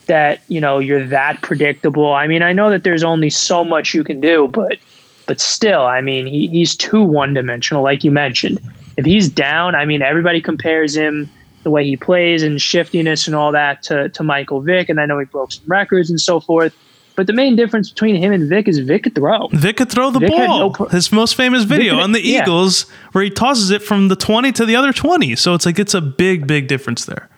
[0.08, 2.14] That you know you're that predictable.
[2.14, 4.78] I mean I know that there's only so much you can do, but
[5.26, 8.60] but still, I mean he, he's too one dimensional, like you mentioned.
[8.98, 11.30] If he's down, I mean everybody compares him
[11.64, 15.06] the way he plays and shiftiness and all that to to Michael Vick, and I
[15.06, 16.76] know he broke some records and so forth.
[17.16, 19.48] But the main difference between him and Vick is Vick could throw.
[19.50, 20.60] Vick could throw the Vick ball.
[20.60, 22.96] No pro- His most famous video could, on the Eagles, yeah.
[23.12, 25.36] where he tosses it from the 20 to the other 20.
[25.36, 27.30] So it's like it's a big, big difference there.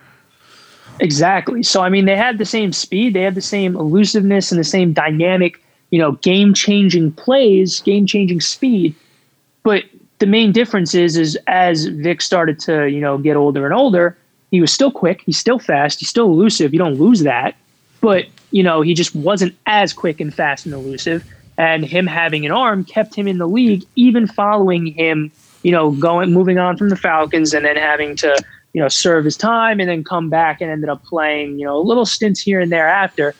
[1.00, 1.62] Exactly.
[1.62, 4.64] So I mean, they had the same speed, they had the same elusiveness, and the
[4.64, 8.94] same dynamic, you know, game-changing plays, game-changing speed.
[9.62, 9.84] But
[10.20, 14.16] the main difference is, is as Vick started to, you know, get older and older,
[14.50, 16.72] he was still quick, he's still fast, he's still elusive.
[16.72, 17.56] You don't lose that,
[18.00, 18.26] but
[18.56, 21.30] you know, he just wasn't as quick and fast and elusive.
[21.58, 25.30] And him having an arm kept him in the league, even following him,
[25.62, 28.42] you know, going moving on from the Falcons and then having to,
[28.72, 31.78] you know, serve his time and then come back and ended up playing, you know,
[31.78, 33.34] little stints here and there after.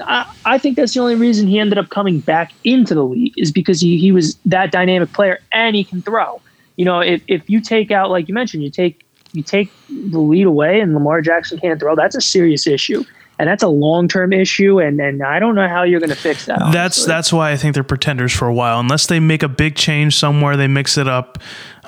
[0.00, 3.34] I, I think that's the only reason he ended up coming back into the league
[3.36, 6.40] is because he, he was that dynamic player and he can throw.
[6.74, 10.18] You know, if, if you take out, like you mentioned, you take you take the
[10.18, 13.04] lead away and Lamar Jackson can't throw, that's a serious issue
[13.38, 14.80] and that's a long term issue.
[14.80, 16.58] And and I don't know how you're going to fix that.
[16.72, 18.80] That's that's why I think they're pretenders for a while.
[18.80, 21.38] Unless they make a big change somewhere, they mix it up.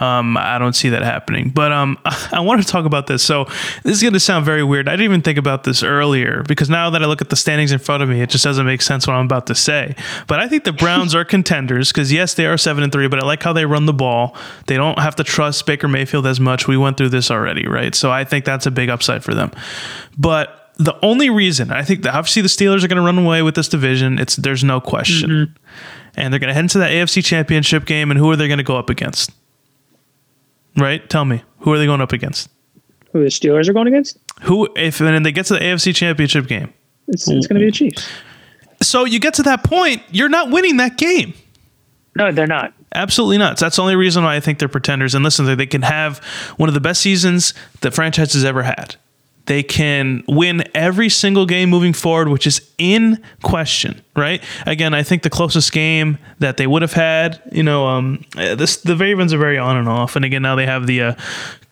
[0.00, 1.50] Um, I don't see that happening.
[1.50, 3.22] But um, I want to talk about this.
[3.22, 3.44] So
[3.82, 4.88] this is going to sound very weird.
[4.88, 7.72] I didn't even think about this earlier because now that I look at the standings
[7.72, 9.96] in front of me, it just doesn't make sense what I'm about to say.
[10.26, 13.08] But I think the Browns are contenders because yes, they are seven and three.
[13.08, 14.36] But I like how they run the ball.
[14.66, 16.68] They don't have to trust Baker Mayfield as much.
[16.68, 17.94] We went through this already, right?
[17.94, 19.50] So I think that's a big upside for them.
[20.16, 23.42] But the only reason I think that obviously the Steelers are going to run away
[23.42, 25.52] with this division, it's there's no question, mm-hmm.
[26.16, 28.58] and they're going to head into that AFC Championship game, and who are they going
[28.58, 29.32] to go up against?
[30.76, 31.08] Right?
[31.10, 32.48] Tell me, who are they going up against?
[33.12, 34.18] Who the Steelers are going against?
[34.42, 36.72] Who if and they get to the AFC Championship game?
[37.08, 38.08] It's, it's going to be the Chiefs.
[38.80, 41.34] So you get to that point, you're not winning that game.
[42.14, 42.72] No, they're not.
[42.94, 43.58] Absolutely not.
[43.58, 45.14] That's the only reason why I think they're pretenders.
[45.14, 46.18] And listen, they can have
[46.56, 48.96] one of the best seasons the franchise has ever had
[49.48, 54.44] they can win every single game moving forward, which is in question, right?
[54.66, 58.76] Again, I think the closest game that they would have had, you know, um, this
[58.76, 61.12] the Ravens are very on and off, and again now they have the uh,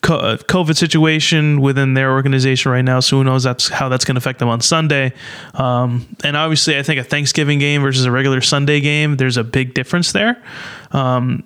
[0.09, 4.15] uh COVID situation within their organization right now, so who knows that's how that's going
[4.15, 5.13] to affect them on Sunday.
[5.53, 9.43] Um, and obviously, I think a Thanksgiving game versus a regular Sunday game, there's a
[9.43, 10.41] big difference there.
[10.91, 11.43] Um,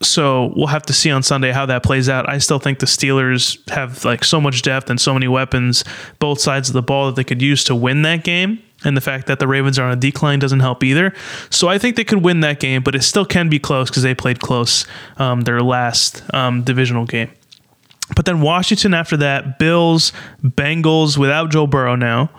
[0.00, 2.28] so we'll have to see on Sunday how that plays out.
[2.28, 5.84] I still think the Steelers have like so much depth and so many weapons,
[6.18, 8.62] both sides of the ball that they could use to win that game.
[8.84, 11.12] And the fact that the Ravens are on a decline doesn't help either.
[11.50, 14.04] So I think they could win that game, but it still can be close because
[14.04, 17.30] they played close um, their last um, divisional game.
[18.14, 22.30] But then Washington after that, Bills, Bengals without Joe Burrow now.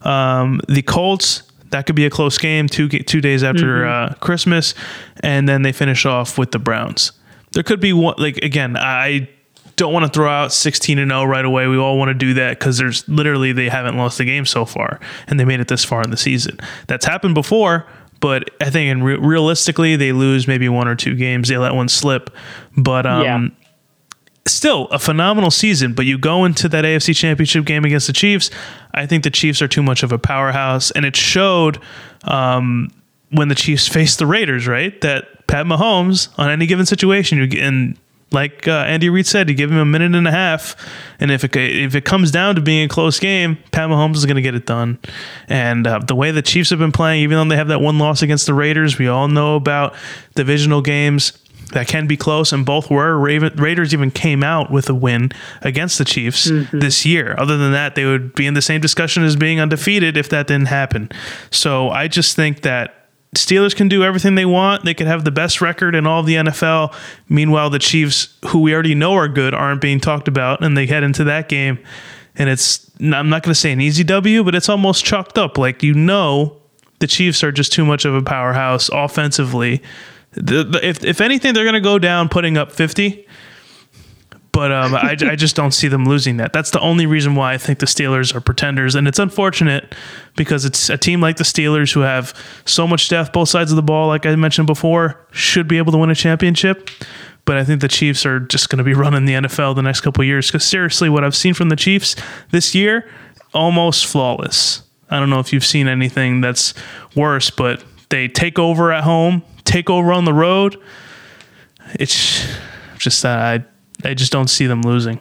[0.00, 4.12] Um, the Colts, that could be a close game two two days after mm-hmm.
[4.12, 4.74] uh, Christmas,
[5.22, 7.12] and then they finish off with the Browns.
[7.52, 8.76] There could be one like again.
[8.76, 9.28] I
[9.76, 11.66] don't want to throw out 16 and 0 right away.
[11.66, 14.64] We all want to do that because there's literally they haven't lost a game so
[14.64, 16.58] far, and they made it this far in the season.
[16.86, 17.86] That's happened before,
[18.20, 21.48] but I think in re- realistically they lose maybe one or two games.
[21.48, 22.30] They let one slip,
[22.76, 23.48] but um, yeah
[24.46, 28.50] still a phenomenal season, but you go into that AFC Championship game against the Chiefs.
[28.92, 31.80] I think the Chiefs are too much of a powerhouse, and it showed
[32.24, 32.88] um,
[33.30, 34.66] when the Chiefs faced the Raiders.
[34.66, 37.96] Right, that Pat Mahomes on any given situation, you and
[38.32, 40.74] like uh, Andy Reid said, you give him a minute and a half,
[41.20, 44.26] and if it if it comes down to being a close game, Pat Mahomes is
[44.26, 44.98] going to get it done.
[45.48, 47.98] And uh, the way the Chiefs have been playing, even though they have that one
[47.98, 49.94] loss against the Raiders, we all know about
[50.34, 51.32] divisional games
[51.72, 53.18] that can be close, and both were.
[53.18, 56.78] Raven, Raiders even came out with a win against the Chiefs mm-hmm.
[56.78, 57.34] this year.
[57.38, 60.46] Other than that, they would be in the same discussion as being undefeated if that
[60.46, 61.10] didn't happen.
[61.50, 63.02] So I just think that
[63.34, 64.84] Steelers can do everything they want.
[64.84, 66.94] They could have the best record in all of the NFL.
[67.28, 70.86] Meanwhile, the Chiefs, who we already know are good, aren't being talked about, and they
[70.86, 71.78] head into that game.
[72.36, 75.56] And it's, I'm not going to say an easy W, but it's almost chalked up.
[75.56, 76.60] Like, you know,
[76.98, 79.82] the Chiefs are just too much of a powerhouse offensively
[80.32, 83.26] the, the, if if anything, they're going to go down putting up fifty.
[84.52, 86.52] But um, I, I just don't see them losing that.
[86.52, 89.94] That's the only reason why I think the Steelers are pretenders, and it's unfortunate
[90.36, 92.34] because it's a team like the Steelers who have
[92.66, 94.08] so much depth, both sides of the ball.
[94.08, 96.90] Like I mentioned before, should be able to win a championship.
[97.46, 100.02] But I think the Chiefs are just going to be running the NFL the next
[100.02, 100.48] couple years.
[100.48, 102.14] Because seriously, what I've seen from the Chiefs
[102.50, 103.08] this year,
[103.54, 104.82] almost flawless.
[105.08, 106.74] I don't know if you've seen anything that's
[107.16, 110.80] worse, but they take over at home take over on the road,
[111.94, 112.46] it's
[112.98, 115.20] just that I I just don't see them losing.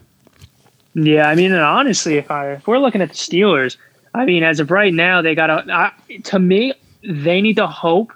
[0.94, 3.78] Yeah, I mean, honestly, if I if we're looking at the Steelers,
[4.14, 5.92] I mean, as of right now, they got to.
[6.24, 6.74] To me,
[7.04, 8.12] they need to hope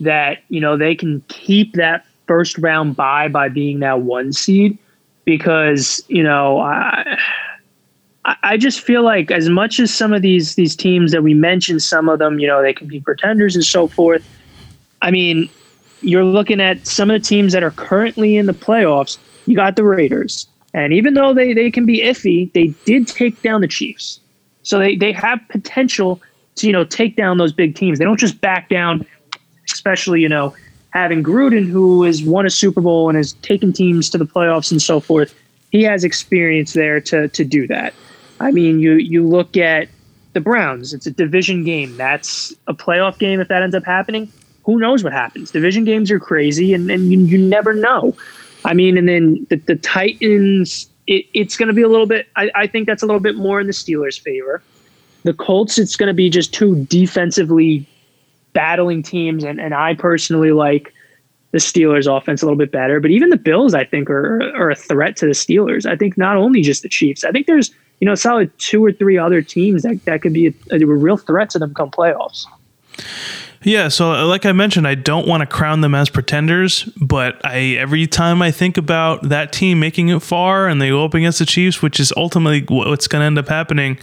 [0.00, 4.78] that you know they can keep that first round bye by being that one seed,
[5.24, 7.18] because you know I.
[8.42, 11.80] I just feel like as much as some of these these teams that we mentioned,
[11.80, 14.28] some of them, you know, they can be pretenders and so forth.
[15.00, 15.48] I mean,
[16.00, 19.18] you're looking at some of the teams that are currently in the playoffs.
[19.46, 20.46] You got the Raiders.
[20.74, 24.20] And even though they, they can be iffy, they did take down the Chiefs.
[24.62, 26.20] So they, they have potential
[26.56, 27.98] to, you know, take down those big teams.
[27.98, 29.06] They don't just back down,
[29.72, 30.54] especially, you know,
[30.90, 34.70] having Gruden, who has won a Super Bowl and has taken teams to the playoffs
[34.70, 35.34] and so forth.
[35.70, 37.94] He has experience there to, to do that.
[38.40, 39.88] I mean, you, you look at
[40.34, 41.96] the Browns, it's a division game.
[41.96, 44.30] That's a playoff game if that ends up happening
[44.66, 45.52] who knows what happens?
[45.52, 48.14] Division games are crazy, and, and you, you never know.
[48.64, 52.26] I mean, and then the, the Titans, it, it's going to be a little bit,
[52.34, 54.60] I, I think that's a little bit more in the Steelers' favor.
[55.22, 57.86] The Colts, it's going to be just two defensively
[58.54, 60.92] battling teams, and, and I personally like
[61.52, 62.98] the Steelers' offense a little bit better.
[62.98, 65.86] But even the Bills, I think, are, are a threat to the Steelers.
[65.86, 68.90] I think not only just the Chiefs, I think there's, you know, solid two or
[68.90, 72.46] three other teams that, that could be a, a real threat to them come playoffs.
[73.66, 77.44] Yeah, so uh, like I mentioned, I don't want to crown them as pretenders, but
[77.44, 81.14] I every time I think about that team making it far and they go up
[81.14, 83.98] against the Chiefs, which is ultimately what's going to end up happening,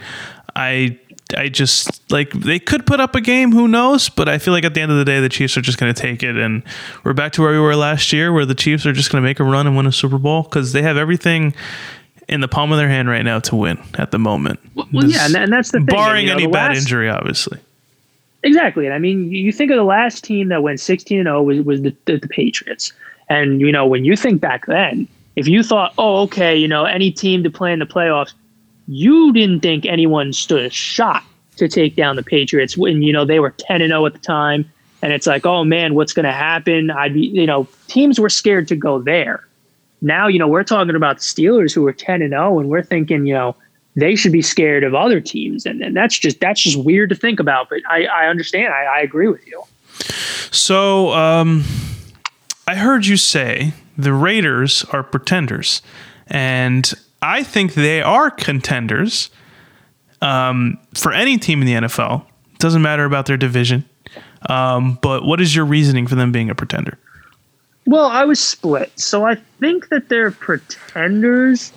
[0.53, 0.99] I
[1.37, 4.09] I just like they could put up a game, who knows?
[4.09, 5.93] But I feel like at the end of the day, the Chiefs are just going
[5.93, 6.61] to take it, and
[7.05, 9.25] we're back to where we were last year, where the Chiefs are just going to
[9.25, 11.55] make a run and win a Super Bowl because they have everything
[12.27, 14.59] in the palm of their hand right now to win at the moment.
[14.75, 15.85] Well, yeah, and, that's the thing.
[15.85, 17.61] barring you know, any bad last, injury, obviously.
[18.43, 18.85] Exactly.
[18.85, 21.61] And I mean, you think of the last team that went 16 and 0 was,
[21.61, 22.91] was the, the, the, Patriots.
[23.29, 26.83] And, you know, when you think back then, if you thought, oh, okay, you know,
[26.83, 28.33] any team to play in the playoffs,
[28.87, 31.23] you didn't think anyone stood a shot
[31.55, 34.19] to take down the Patriots when, you know, they were 10 and 0 at the
[34.19, 34.69] time.
[35.01, 36.91] And it's like, oh man, what's going to happen?
[36.91, 39.47] I'd be, you know, teams were scared to go there.
[40.01, 42.83] Now, you know, we're talking about the Steelers who are 10 and 0, and we're
[42.83, 43.55] thinking, you know,
[43.95, 47.15] they should be scared of other teams, and, and that's just that's just weird to
[47.15, 47.69] think about.
[47.69, 48.73] But I, I understand.
[48.73, 49.63] I, I agree with you.
[50.51, 51.63] So um,
[52.67, 55.81] I heard you say the Raiders are pretenders,
[56.27, 56.91] and
[57.21, 59.29] I think they are contenders
[60.21, 62.25] um, for any team in the NFL.
[62.59, 63.85] Doesn't matter about their division.
[64.49, 66.97] Um, but what is your reasoning for them being a pretender?
[67.85, 68.97] Well, I was split.
[68.99, 71.71] So I think that they're pretenders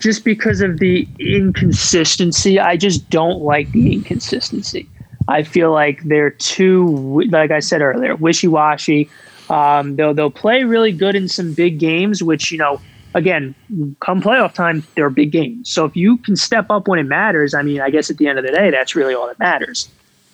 [0.00, 2.60] just because of the inconsistency.
[2.60, 4.88] I just don't like the inconsistency.
[5.28, 9.10] I feel like they're too, like I said earlier, wishy washy.
[9.50, 12.80] Um, they'll they'll play really good in some big games, which you know,
[13.14, 13.54] again,
[14.00, 15.70] come playoff time, they're big games.
[15.70, 18.26] So if you can step up when it matters, I mean, I guess at the
[18.26, 19.88] end of the day, that's really all that matters.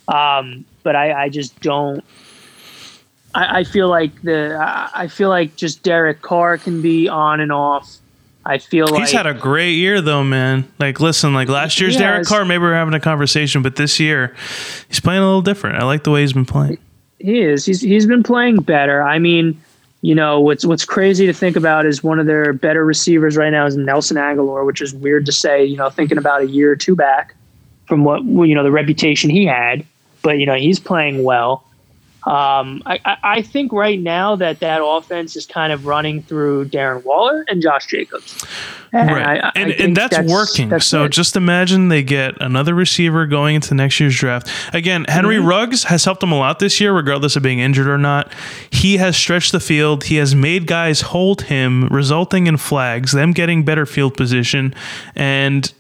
[0.09, 2.05] Um, but I, I just don't.
[3.35, 4.59] I, I feel like the
[4.95, 7.99] I feel like just Derek Carr can be on and off.
[8.47, 10.71] I feel like he's had a great year though, man.
[10.79, 14.35] Like, listen, like last year's Derek Carr, maybe we're having a conversation, but this year
[14.89, 15.77] he's playing a little different.
[15.77, 16.79] I like the way he's been playing.
[17.19, 17.65] He is.
[17.65, 19.03] He's he's been playing better.
[19.03, 19.59] I mean,
[20.03, 23.51] you know, what's what's crazy to think about is one of their better receivers right
[23.51, 25.65] now is Nelson Agholor, which is weird to say.
[25.65, 27.35] You know, thinking about a year or two back
[27.87, 29.87] from what you know the reputation he had
[30.25, 31.65] but you know he's playing well.
[32.27, 37.05] Um, I, I, think right now that that offense is kind of running through Darren
[37.05, 38.47] Waller and Josh Jacobs.
[38.95, 39.41] And right.
[39.45, 40.71] I, I and, and that's, that's, working.
[40.71, 44.49] That's so just imagine they get another receiver going into next year's draft.
[44.73, 45.49] Again, Henry mm-hmm.
[45.49, 48.33] Ruggs has helped them a lot this year, regardless of being injured or not.
[48.71, 50.05] He has stretched the field.
[50.05, 54.75] He has made guys hold him, resulting in flags, them getting better field position.
[55.15, 55.71] And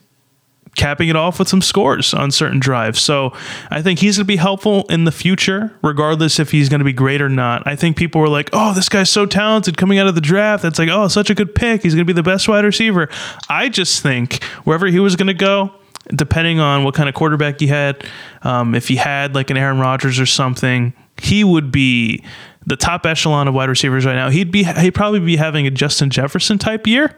[0.76, 3.00] capping it off with some scores on certain drives.
[3.00, 3.32] So
[3.70, 6.84] I think he's going to be helpful in the future, regardless if he's going to
[6.84, 7.62] be great or not.
[7.66, 10.62] I think people were like, oh, this guy's so talented coming out of the draft.
[10.62, 11.82] That's like, oh, such a good pick.
[11.82, 13.08] He's going to be the best wide receiver.
[13.48, 15.74] I just think wherever he was going to go,
[16.08, 18.04] depending on what kind of quarterback he had,
[18.42, 22.22] um, if he had like an Aaron Rodgers or something, he would be
[22.66, 24.30] the top echelon of wide receivers right now.
[24.30, 27.16] He'd be he'd probably be having a Justin Jefferson type year.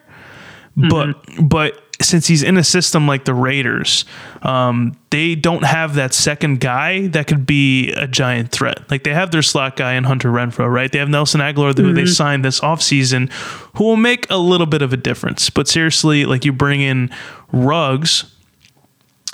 [0.76, 0.88] Mm-hmm.
[0.88, 4.05] But but since he's in a system like the Raiders,
[4.42, 8.90] um, they don't have that second guy that could be a giant threat.
[8.90, 10.92] Like they have their slot guy in Hunter Renfrow, right?
[10.92, 11.94] They have Nelson Agholor, who mm-hmm.
[11.94, 13.32] they signed this offseason,
[13.76, 15.49] who will make a little bit of a difference.
[15.49, 17.11] But seriously, like you bring in
[17.53, 18.24] Ruggs,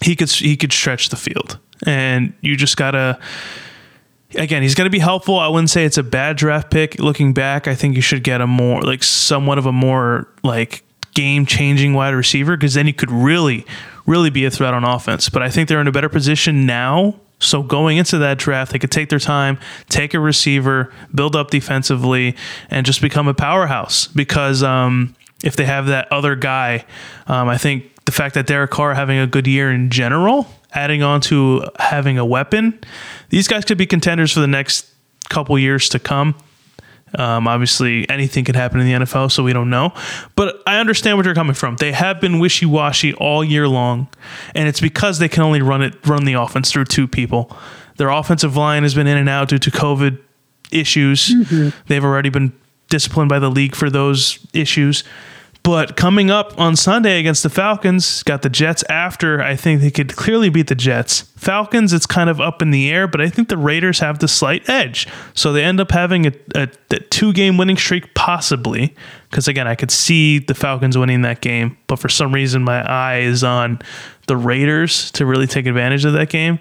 [0.03, 3.19] he could he could stretch the field, and you just gotta.
[4.35, 5.39] Again, he's going to be helpful.
[5.39, 6.99] I wouldn't say it's a bad draft pick.
[6.99, 10.85] Looking back, I think you should get a more like somewhat of a more like
[11.15, 13.67] game changing wide receiver because then he could really,
[14.07, 15.29] really be a threat on offense.
[15.29, 17.17] But I think they're in a better position now.
[17.39, 19.59] So going into that draft, they could take their time,
[19.89, 22.37] take a receiver, build up defensively,
[22.71, 24.07] and just become a powerhouse.
[24.07, 26.85] Because um, if they have that other guy,
[27.27, 31.03] um, I think the fact that Derek Carr having a good year in general, adding
[31.03, 32.79] on to having a weapon,
[33.31, 34.89] these guys could be contenders for the next
[35.29, 36.37] couple years to come.
[37.19, 39.93] Um, obviously, anything could happen in the NFL, so we don't know.
[40.37, 41.77] But I understand where you're coming from.
[41.77, 44.09] They have been wishy washy all year long,
[44.55, 47.57] and it's because they can only run it run the offense through two people.
[47.97, 50.19] Their offensive line has been in and out due to COVID
[50.71, 51.29] issues.
[51.29, 51.79] Mm-hmm.
[51.87, 52.53] They've already been
[52.89, 55.05] disciplined by the league for those issues.
[55.63, 59.41] But coming up on Sunday against the Falcons, got the Jets after.
[59.41, 61.21] I think they could clearly beat the Jets.
[61.37, 64.27] Falcons, it's kind of up in the air, but I think the Raiders have the
[64.27, 65.07] slight edge.
[65.35, 68.95] So they end up having a, a, a two game winning streak, possibly.
[69.31, 72.83] Because again, I could see the Falcons winning that game, but for some reason, my
[72.83, 73.81] eye is on
[74.27, 76.59] the Raiders to really take advantage of that game.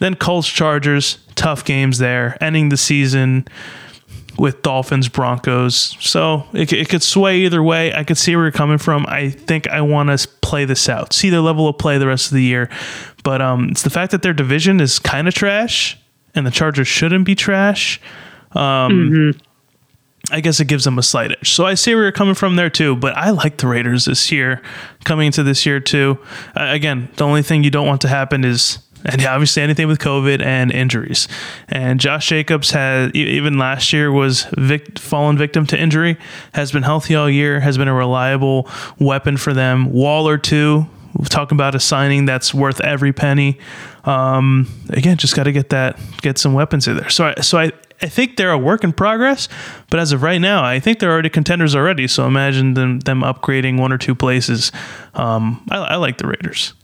[0.00, 3.48] Then Colts, Chargers, tough games there, ending the season
[4.38, 5.96] with Dolphins Broncos.
[6.00, 7.94] So it, it could sway either way.
[7.94, 9.06] I could see where you're coming from.
[9.08, 12.26] I think I want to play this out, see their level of play the rest
[12.26, 12.68] of the year.
[13.22, 15.98] But um, it's the fact that their division is kind of trash
[16.34, 18.00] and the Chargers shouldn't be trash.
[18.52, 18.92] Um,
[19.32, 19.40] mm-hmm.
[20.30, 21.52] I guess it gives them a slight edge.
[21.52, 24.32] So I see where you're coming from there too, but I like the Raiders this
[24.32, 24.62] year,
[25.04, 26.18] coming into this year too.
[26.56, 29.98] Uh, again, the only thing you don't want to happen is and obviously anything with
[29.98, 31.28] COVID and injuries.
[31.68, 36.16] And Josh Jacobs had even last year was vic- fallen victim to injury,
[36.52, 39.92] has been healthy all year, has been a reliable weapon for them.
[39.92, 40.86] Waller too.
[41.16, 43.58] We're talking about a signing that's worth every penny.
[44.04, 47.08] Um, again, just got to get that, get some weapons in there.
[47.08, 47.70] So, I, so I,
[48.02, 49.48] I think they're a work in progress,
[49.90, 52.08] but as of right now, I think they're already contenders already.
[52.08, 54.72] So imagine them, them upgrading one or two places.
[55.14, 56.74] Um, I, I like the Raiders.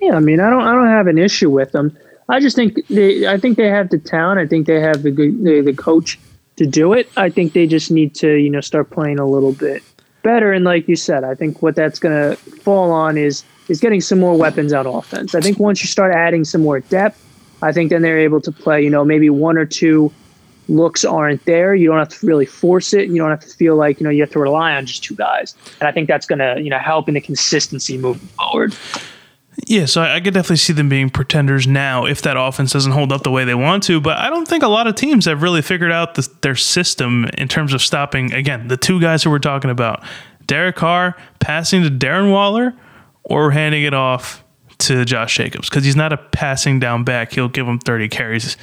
[0.00, 1.96] Yeah, I mean, I don't, I don't have an issue with them.
[2.28, 4.38] I just think they, I think they have the talent.
[4.38, 6.18] I think they have the good, the, the coach
[6.56, 7.10] to do it.
[7.16, 9.82] I think they just need to, you know, start playing a little bit
[10.22, 10.52] better.
[10.52, 14.00] And like you said, I think what that's going to fall on is is getting
[14.00, 15.34] some more weapons on offense.
[15.34, 17.24] I think once you start adding some more depth,
[17.62, 18.82] I think then they're able to play.
[18.82, 20.12] You know, maybe one or two
[20.68, 21.74] looks aren't there.
[21.74, 23.08] You don't have to really force it.
[23.08, 25.14] You don't have to feel like you know you have to rely on just two
[25.14, 25.54] guys.
[25.80, 28.74] And I think that's going to you know help in the consistency moving forward.
[29.66, 33.12] Yeah, so I, could definitely see them being pretenders now if that offense doesn't hold
[33.12, 34.00] up the way they want to.
[34.00, 37.26] But I don't think a lot of teams have really figured out the, their system
[37.36, 40.04] in terms of stopping, again, the two guys who we're talking about
[40.46, 42.74] Derek Carr passing to Darren Waller
[43.24, 44.44] or handing it off
[44.78, 47.32] to Josh Jacobs because he's not a passing down back.
[47.32, 48.56] He'll give him 30 carries,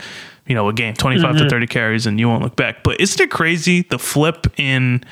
[0.47, 1.43] you know, a game, 25 mm-hmm.
[1.43, 2.83] to 30 carries, and you won't look back.
[2.83, 5.03] But isn't it crazy the flip in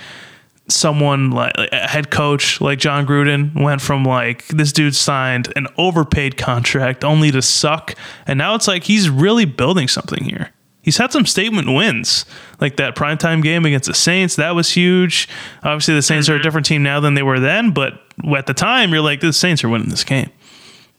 [0.67, 5.67] someone like a head coach like Jon Gruden went from like this dude signed an
[5.77, 7.93] overpaid contract only to suck
[8.25, 10.51] and now it's like he's really building something here.
[10.81, 12.25] He's had some statement wins,
[12.61, 14.35] like that primetime game against the Saints.
[14.35, 15.27] That was huge.
[15.63, 16.43] Obviously, the Saints are a mm-hmm.
[16.43, 17.99] different team now than they were then, but
[18.37, 20.29] at the time, you're like, the Saints are winning this game,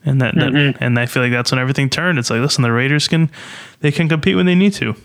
[0.04, 0.72] and that, mm-hmm.
[0.72, 2.18] that and I feel like that's when everything turned.
[2.18, 3.30] It's like, listen, the Raiders can
[3.78, 4.96] they can compete when they need to.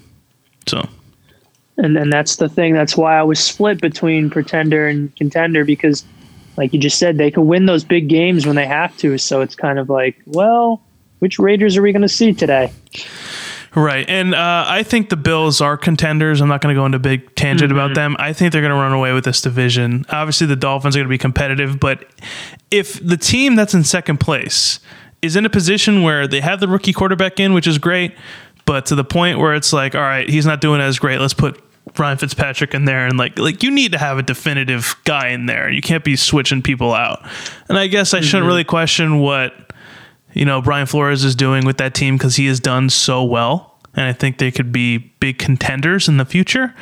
[0.67, 0.89] So
[1.77, 2.73] and and that's the thing.
[2.73, 6.03] That's why I was split between pretender and contender because,
[6.57, 9.17] like you just said, they can win those big games when they have to.
[9.17, 10.81] So it's kind of like, well,
[11.19, 12.71] which Raiders are we going to see today?
[13.73, 14.05] Right.
[14.09, 16.41] And uh, I think the Bills are contenders.
[16.41, 17.79] I'm not going to go into a big tangent mm-hmm.
[17.79, 18.17] about them.
[18.19, 20.05] I think they're going to run away with this division.
[20.09, 22.05] Obviously, the Dolphins are going to be competitive, but
[22.69, 24.81] if the team that's in second place
[25.21, 28.13] is in a position where they have the rookie quarterback in, which is great,
[28.71, 31.19] but to the point where it's like, all right, he's not doing as great.
[31.19, 31.61] Let's put
[31.99, 35.45] Ryan Fitzpatrick in there and like like you need to have a definitive guy in
[35.45, 35.69] there.
[35.69, 37.21] You can't be switching people out.
[37.67, 38.27] And I guess I mm-hmm.
[38.27, 39.73] shouldn't really question what
[40.31, 43.77] you know Brian Flores is doing with that team because he has done so well,
[43.93, 46.73] and I think they could be big contenders in the future.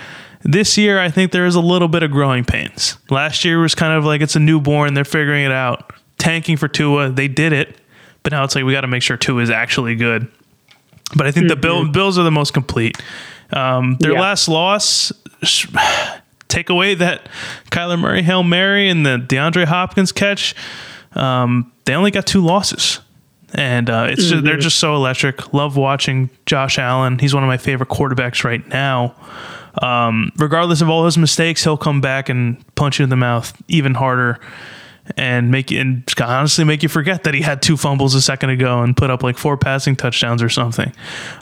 [0.43, 2.99] This year, I think there is a little bit of growing pains.
[3.09, 5.91] Last year was kind of like it's a newborn; they're figuring it out.
[6.19, 7.81] Tanking for Tua, they did it,
[8.21, 10.31] but now it's like we got to make sure Tua is actually good.
[11.15, 11.49] But I think mm-hmm.
[11.49, 12.97] the Bill, Bills are the most complete.
[13.51, 14.21] Um, their yeah.
[14.21, 15.11] last loss,
[16.47, 17.27] take away that
[17.71, 20.55] Kyler Murray Hail Mary and the DeAndre Hopkins catch,
[21.13, 22.99] um, they only got two losses.
[23.53, 24.29] And uh, it's mm-hmm.
[24.29, 24.61] just, they're mm-hmm.
[24.61, 25.53] just so electric.
[25.53, 27.17] Love watching Josh Allen.
[27.17, 29.15] He's one of my favorite quarterbacks right now.
[29.81, 33.59] Um, regardless of all his mistakes, he'll come back and punch you in the mouth
[33.67, 34.39] even harder
[35.17, 38.49] and make you and honestly make you forget that he had two fumbles a second
[38.49, 40.93] ago and put up like four passing touchdowns or something.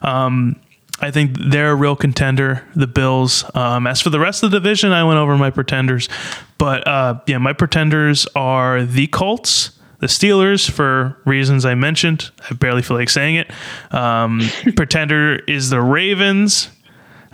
[0.02, 0.60] Um,
[1.00, 3.46] I think they're a real contender, the Bills.
[3.54, 6.10] Um, as for the rest of the division, I went over my pretenders.
[6.58, 12.32] But uh, yeah, my pretenders are the Colts, the Steelers, for reasons I mentioned.
[12.50, 13.52] I barely feel like saying it.
[13.92, 14.42] Um,
[14.76, 16.70] pretender is the Ravens.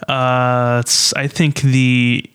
[0.09, 0.83] Uh,
[1.15, 2.29] I think the.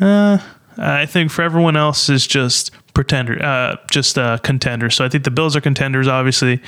[0.00, 0.38] Uh,
[0.78, 4.90] I think for everyone else is just pretender, uh, just a contender.
[4.90, 6.60] So I think the Bills are contenders, obviously.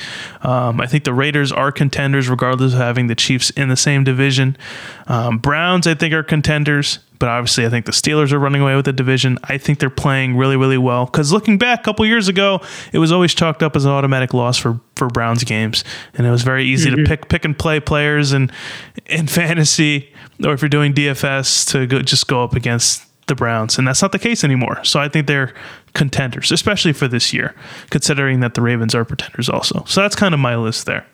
[0.43, 4.05] Um, I think the Raiders are contenders, regardless of having the Chiefs in the same
[4.05, 4.57] division.
[5.07, 8.75] Um, Browns, I think, are contenders, but obviously, I think the Steelers are running away
[8.75, 9.39] with the division.
[9.45, 11.05] I think they're playing really, really well.
[11.07, 12.61] Because looking back a couple years ago,
[12.93, 16.31] it was always chalked up as an automatic loss for for Browns games, and it
[16.31, 17.05] was very easy mm-hmm.
[17.05, 18.51] to pick pick and play players and
[19.07, 20.13] in fantasy,
[20.45, 24.03] or if you're doing DFS, to go, just go up against the Browns, and that's
[24.03, 24.83] not the case anymore.
[24.85, 25.55] So I think they're
[25.95, 27.55] contenders, especially for this year,
[27.91, 29.85] considering that the Ravens are pretenders also.
[29.87, 31.07] So that's kind of my list there.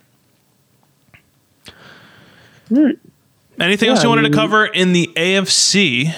[2.71, 6.15] Anything yeah, else you wanted I mean, to cover in the AFC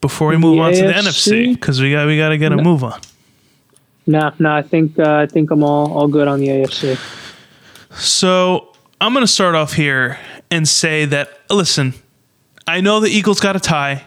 [0.00, 0.80] before we move on AFC?
[0.80, 1.54] to the NFC?
[1.54, 3.00] Because we got we got to get a move on.
[4.06, 6.48] No, nah, no, nah, I think uh, I think I'm all all good on the
[6.48, 6.98] AFC.
[7.98, 10.18] So I'm going to start off here
[10.50, 11.94] and say that listen,
[12.66, 14.04] I know the Eagles got a tie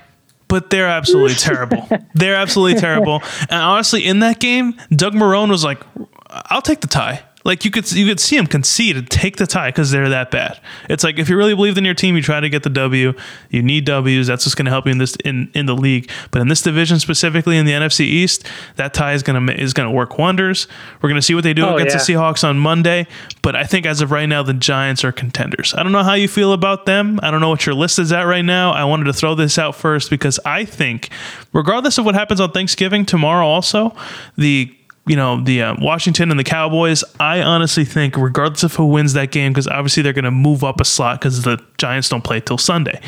[0.47, 1.87] but they're absolutely terrible.
[2.13, 3.21] They're absolutely terrible.
[3.49, 5.83] And honestly, in that game, Doug Marrone was like,
[6.29, 9.47] "I'll take the tie." Like you could you could see them concede and take the
[9.47, 10.59] tie because they're that bad.
[10.89, 13.13] It's like if you really believed in your team, you try to get the W.
[13.49, 14.27] You need W's.
[14.27, 16.11] That's what's going to help you in this in, in the league.
[16.31, 18.45] But in this division specifically in the NFC East,
[18.75, 20.67] that tie is going to is going to work wonders.
[21.01, 22.17] We're going to see what they do oh, against yeah.
[22.17, 23.07] the Seahawks on Monday.
[23.41, 25.73] But I think as of right now, the Giants are contenders.
[25.73, 27.17] I don't know how you feel about them.
[27.23, 28.73] I don't know what your list is at right now.
[28.73, 31.09] I wanted to throw this out first because I think,
[31.53, 33.95] regardless of what happens on Thanksgiving tomorrow, also
[34.37, 34.76] the
[35.07, 37.03] you know the uh, Washington and the Cowboys.
[37.19, 40.63] I honestly think, regardless of who wins that game, because obviously they're going to move
[40.63, 43.01] up a slot because the Giants don't play till Sunday,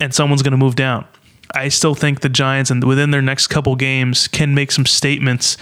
[0.00, 1.06] and someone's going to move down.
[1.54, 5.56] I still think the Giants, and within their next couple games, can make some statements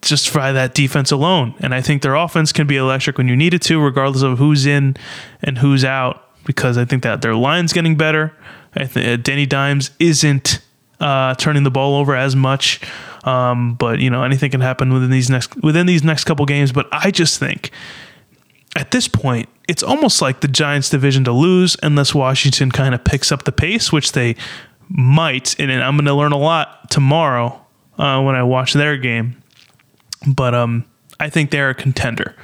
[0.00, 1.54] just by that defense alone.
[1.60, 4.38] And I think their offense can be electric when you need it to, regardless of
[4.38, 4.96] who's in
[5.42, 6.22] and who's out.
[6.44, 8.34] Because I think that their line's getting better.
[8.74, 10.60] I think uh, Danny Dimes isn't
[11.00, 12.80] uh, turning the ball over as much
[13.24, 16.72] Um, but you know, anything can happen within these next within these next couple games.
[16.72, 17.70] But I just think
[18.76, 23.04] at this point, it's almost like the Giants division to lose unless Washington kind of
[23.04, 24.36] picks up the pace, which they
[24.88, 25.58] might.
[25.58, 27.64] And I'm going to learn a lot tomorrow
[27.98, 29.42] uh, when I watch their game.
[30.26, 30.84] But um,
[31.20, 32.34] I think they're a contender.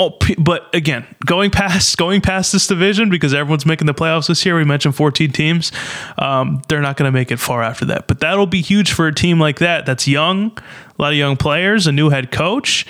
[0.00, 4.46] Oh, but again, going past going past this division because everyone's making the playoffs this
[4.46, 4.56] year.
[4.56, 5.72] We mentioned 14 teams.
[6.18, 8.06] Um, they're not going to make it far after that.
[8.06, 9.86] But that'll be huge for a team like that.
[9.86, 12.86] That's young, a lot of young players, a new head coach.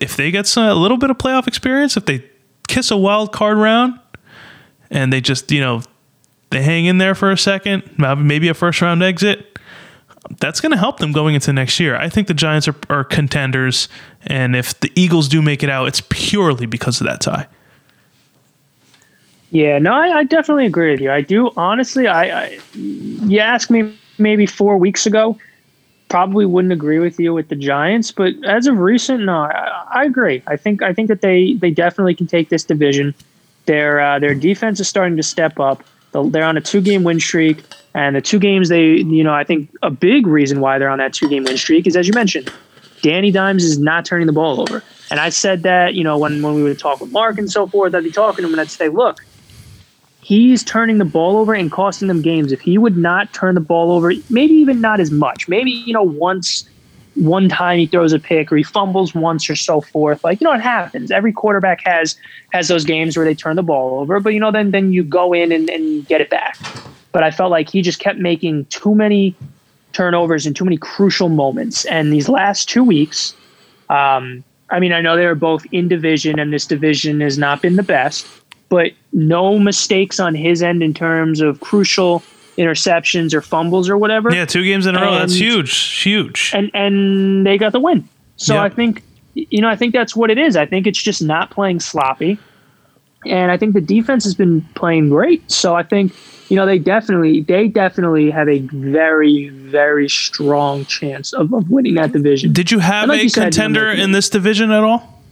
[0.00, 2.24] If they get some, a little bit of playoff experience, if they
[2.66, 4.00] kiss a wild card round,
[4.90, 5.82] and they just you know
[6.50, 9.55] they hang in there for a second, maybe a first round exit
[10.38, 11.96] that's going to help them going into next year.
[11.96, 13.88] I think the Giants are, are, contenders,
[14.22, 17.46] and if the Eagles do make it out, it's purely because of that tie.
[19.50, 21.10] Yeah, no, I, I definitely agree with you.
[21.10, 22.06] I do honestly.
[22.06, 25.38] I, I you asked me maybe four weeks ago,
[26.08, 30.04] probably wouldn't agree with you with the Giants, but as of recent, no, I, I
[30.04, 30.42] agree.
[30.46, 33.14] I think I think that they they definitely can take this division.
[33.66, 35.82] Their uh, their defense is starting to step up.
[36.12, 37.62] They're on a two game win streak.
[37.96, 40.98] And the two games they, you know, I think a big reason why they're on
[40.98, 42.52] that two game win streak is, as you mentioned,
[43.00, 44.82] Danny Dimes is not turning the ball over.
[45.10, 47.66] And I said that, you know, when, when we would talk with Mark and so
[47.66, 49.24] forth, I'd be talking to him and I'd say, look,
[50.20, 52.52] he's turning the ball over and costing them games.
[52.52, 55.94] If he would not turn the ball over, maybe even not as much, maybe, you
[55.94, 56.68] know, once,
[57.14, 60.22] one time he throws a pick or he fumbles once or so forth.
[60.22, 61.10] Like, you know, it happens.
[61.10, 62.14] Every quarterback has
[62.52, 65.02] has those games where they turn the ball over, but you know, then then you
[65.02, 66.58] go in and, and get it back
[67.16, 69.34] but I felt like he just kept making too many
[69.94, 71.86] turnovers and too many crucial moments.
[71.86, 73.34] And these last two weeks,
[73.88, 77.62] um, I mean, I know they were both in division, and this division has not
[77.62, 78.26] been the best,
[78.68, 82.22] but no mistakes on his end in terms of crucial
[82.58, 84.30] interceptions or fumbles or whatever.
[84.30, 85.12] Yeah, two games in a row.
[85.12, 86.50] And, that's huge, huge.
[86.52, 88.06] And and they got the win.
[88.36, 88.72] So yep.
[88.72, 89.02] I think
[89.32, 90.54] you know, I think that's what it is.
[90.54, 92.36] I think it's just not playing sloppy.
[93.24, 95.50] And I think the defense has been playing great.
[95.50, 96.12] So I think
[96.48, 101.94] you know, they definitely they definitely have a very very strong chance of, of winning
[101.94, 102.52] that division.
[102.52, 105.22] Did you have like a you contender in this division at all?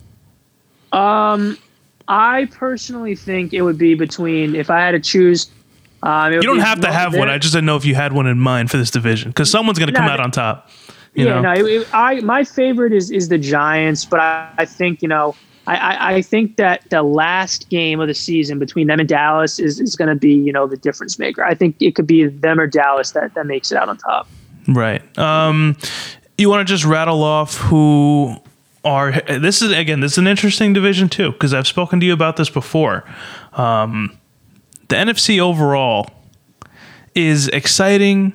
[0.93, 1.59] Um,
[2.09, 5.51] I personally think it would be between if I had to choose.
[6.03, 7.31] Um, you don't have to have one.
[7.31, 9.79] I just didn't know if you had one in mind for this division because someone's
[9.79, 10.69] going to come out on top.
[11.15, 11.41] yeah, know?
[11.41, 15.09] no, it, it, I my favorite is is the Giants, but I, I think you
[15.09, 15.35] know
[15.67, 19.81] I, I, think that the last game of the season between them and Dallas is,
[19.81, 21.43] is going to be, you know, the difference maker.
[21.43, 24.29] I think it could be them or Dallas that, that makes it out on top.
[24.69, 25.03] Right.
[25.19, 25.77] Um,
[26.37, 28.37] you want to just rattle off who
[28.85, 32.13] are this is again this is an interesting division too because I've spoken to you
[32.13, 33.05] about this before.
[33.55, 34.19] Um,
[34.89, 36.11] the NFC overall
[37.15, 38.35] is exciting,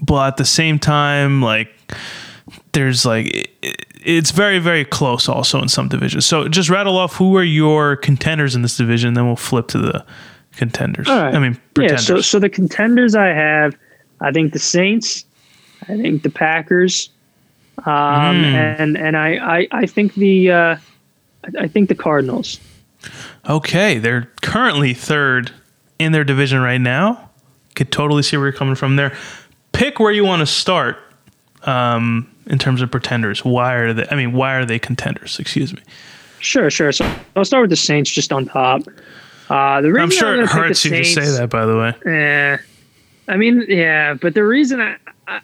[0.00, 1.72] but at the same time, like
[2.72, 3.50] there's like
[4.04, 6.26] it's very very close also in some divisions.
[6.26, 9.78] So just rattle off who are your contenders in this division, then we'll flip to
[9.78, 10.04] the
[10.56, 11.08] contenders.
[11.08, 11.34] All right.
[11.34, 12.08] I mean, pretenders.
[12.08, 12.16] yeah.
[12.16, 13.76] So so the contenders I have,
[14.20, 15.24] I think the Saints,
[15.82, 17.10] I think the Packers,
[17.78, 18.54] um, mm.
[18.54, 20.76] and and I, I I think the uh,
[21.58, 22.60] I think the Cardinals.
[23.48, 25.52] Okay, they're currently third
[25.98, 27.30] in their division right now.
[27.74, 29.14] Could totally see where you're coming from there.
[29.72, 30.98] Pick where you want to start.
[31.64, 33.44] Um, in terms of pretenders?
[33.44, 34.06] Why are they?
[34.10, 35.38] I mean, why are they contenders?
[35.38, 35.82] Excuse me.
[36.40, 36.92] Sure, sure.
[36.92, 38.82] So I'll start with the Saints just on top.
[39.48, 41.76] Uh, the reason I'm sure I'm it hurts you Saints, to say that, by the
[41.76, 41.94] way.
[42.04, 42.58] Yeah,
[43.28, 44.96] I mean, yeah, but the reason I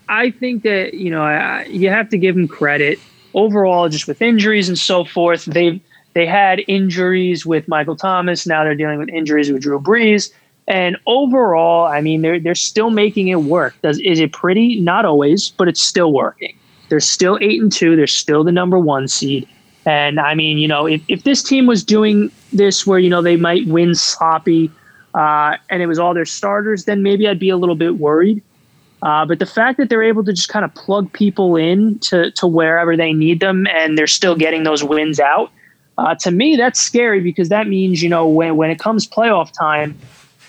[0.09, 2.99] I think that you know I, you have to give them credit
[3.35, 5.45] overall, just with injuries and so forth.
[5.45, 5.81] They
[6.15, 8.47] they had injuries with Michael Thomas.
[8.47, 10.33] Now they're dealing with injuries with Drew Brees.
[10.69, 13.75] And overall, I mean, they're they're still making it work.
[13.83, 14.81] Does is it pretty?
[14.81, 16.57] Not always, but it's still working.
[16.91, 17.97] They're still eight and two.
[17.97, 19.49] They're still the number one seed.
[19.87, 23.23] And I mean, you know, if, if this team was doing this where, you know,
[23.23, 24.71] they might win sloppy
[25.15, 28.43] uh, and it was all their starters, then maybe I'd be a little bit worried.
[29.03, 32.31] Uh, but the fact that they're able to just kind of plug people in to,
[32.33, 35.51] to wherever they need them and they're still getting those wins out,
[35.97, 39.51] uh, to me, that's scary because that means, you know, when, when it comes playoff
[39.53, 39.99] time,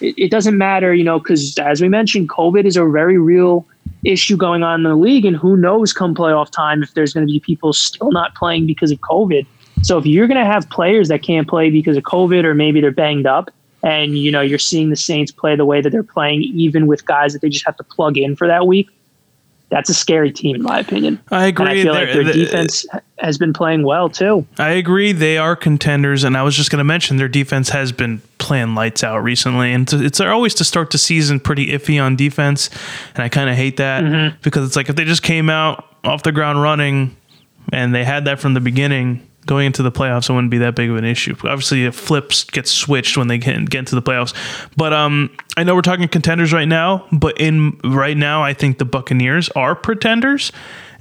[0.02, 3.66] it, it doesn't matter, you know, because as we mentioned, COVID is a very real
[4.04, 7.26] issue going on in the league, and who knows come playoff time if there's going
[7.26, 9.46] to be people still not playing because of COVID.
[9.84, 12.82] So if you're going to have players that can't play because of COVID or maybe
[12.82, 13.50] they're banged up,
[13.84, 17.06] and you know you're seeing the Saints play the way that they're playing, even with
[17.06, 18.90] guys that they just have to plug in for that week,
[19.72, 21.20] that's a scary team in my opinion.
[21.32, 21.66] I agree.
[21.66, 22.86] And I feel like their defense
[23.18, 24.46] has been playing well too.
[24.60, 25.14] I agree.
[25.14, 28.76] They are contenders, and I was just going to mention their defense has been playing
[28.76, 32.70] lights out recently, and it's always to start the season pretty iffy on defense,
[33.16, 34.38] and I kind of hate that mm-hmm.
[34.44, 37.16] because it's like if they just came out off the ground running,
[37.72, 40.76] and they had that from the beginning going into the playoffs, it wouldn't be that
[40.76, 41.36] big of an issue.
[41.44, 44.34] Obviously, it flips gets switched when they get, get into the playoffs.
[44.76, 48.78] But um, I know we're talking contenders right now, but in right now, I think
[48.78, 50.52] the Buccaneers are pretenders.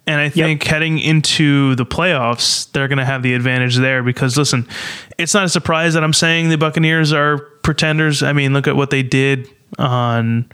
[0.06, 0.72] And I think yep.
[0.72, 4.66] heading into the playoffs, they're going to have the advantage there because, listen,
[5.18, 8.22] it's not a surprise that I'm saying the Buccaneers are pretenders.
[8.22, 10.50] I mean, look at what they did on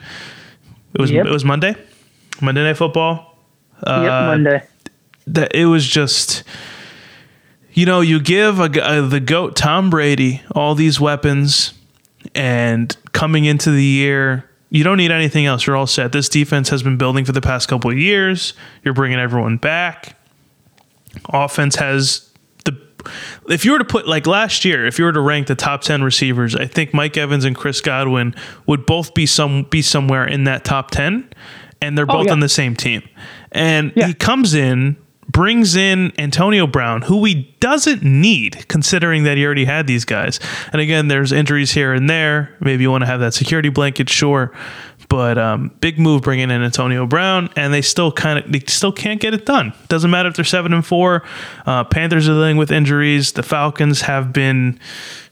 [0.97, 1.27] it was yep.
[1.27, 1.77] it was Monday,
[2.41, 3.39] Monday Night Football.
[3.83, 4.63] Uh, yep, Monday.
[5.27, 6.43] That it was just
[7.77, 11.75] you know, you give a, a, uh, the goat Tom Brady all these weapons,
[12.35, 15.67] and coming into the year, you don't need anything else.
[15.67, 16.11] You're all set.
[16.11, 18.55] This defense has been building for the past couple of years.
[18.83, 20.17] You're bringing everyone back.
[21.29, 22.31] Offense has
[22.65, 22.81] the.
[23.51, 25.83] If you were to put like last year, if you were to rank the top
[25.83, 30.27] ten receivers, I think Mike Evans and Chris Godwin would both be some be somewhere
[30.27, 31.29] in that top ten,
[31.83, 32.33] and they're oh, both oh, yeah.
[32.33, 33.07] on the same team.
[33.53, 34.07] And yeah.
[34.07, 34.97] he comes in
[35.37, 40.41] brings in Antonio Brown, who he doesn't need, considering that he already had these guys.
[40.73, 42.57] And again, there's injuries here and there.
[42.59, 44.51] Maybe you want to have that security blanket, sure.
[45.09, 48.93] But um, big move bringing in Antonio Brown, and they still kind of they still
[48.93, 49.73] can't get it done.
[49.89, 51.23] Doesn't matter if they're seven and four.
[51.65, 53.33] Uh, Panthers are dealing with injuries.
[53.33, 54.81] The Falcons have been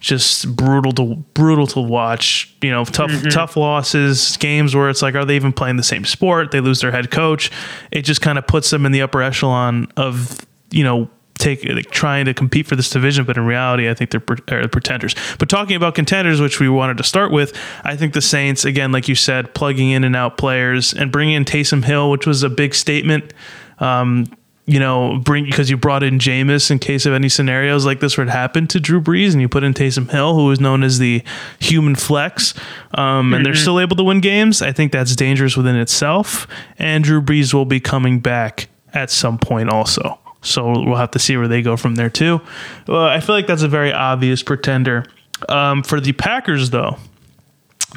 [0.01, 2.55] just brutal to brutal to watch.
[2.62, 3.29] You know, tough mm-hmm.
[3.31, 6.51] tough losses, games where it's like, are they even playing the same sport?
[6.51, 7.51] They lose their head coach.
[7.91, 11.91] It just kind of puts them in the upper echelon of you know take like,
[11.91, 15.14] trying to compete for this division, but in reality, I think they're pre- pretenders.
[15.39, 18.93] But talking about contenders, which we wanted to start with, I think the Saints, again,
[18.93, 22.43] like you said, plugging in and out players and bringing in Taysom Hill, which was
[22.43, 23.32] a big statement.
[23.78, 24.26] Um,
[24.66, 28.16] you know, bring because you brought in Jameis in case of any scenarios like this
[28.16, 30.99] would happen to Drew Brees, and you put in Taysom Hill, who is known as
[30.99, 31.22] the
[31.59, 32.55] human flex,
[32.95, 33.35] um, mm-hmm.
[33.35, 33.61] and they're mm-hmm.
[33.61, 34.62] still able to win games.
[34.62, 36.47] I think that's dangerous within itself,
[36.78, 40.18] and Drew Brees will be coming back at some point also.
[40.45, 42.40] So we'll have to see where they go from there too.
[42.88, 45.05] I feel like that's a very obvious pretender.
[45.49, 46.99] Um, for the Packers, though,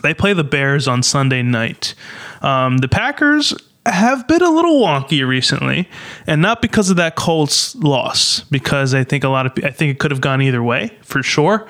[0.03, 1.93] they play the Bears on Sunday night.
[2.41, 3.53] Um, the Packers
[3.85, 5.87] have been a little wonky recently,
[6.25, 9.91] and not because of that Colts loss, because I think a lot of I think
[9.91, 11.67] it could have gone either way for sure.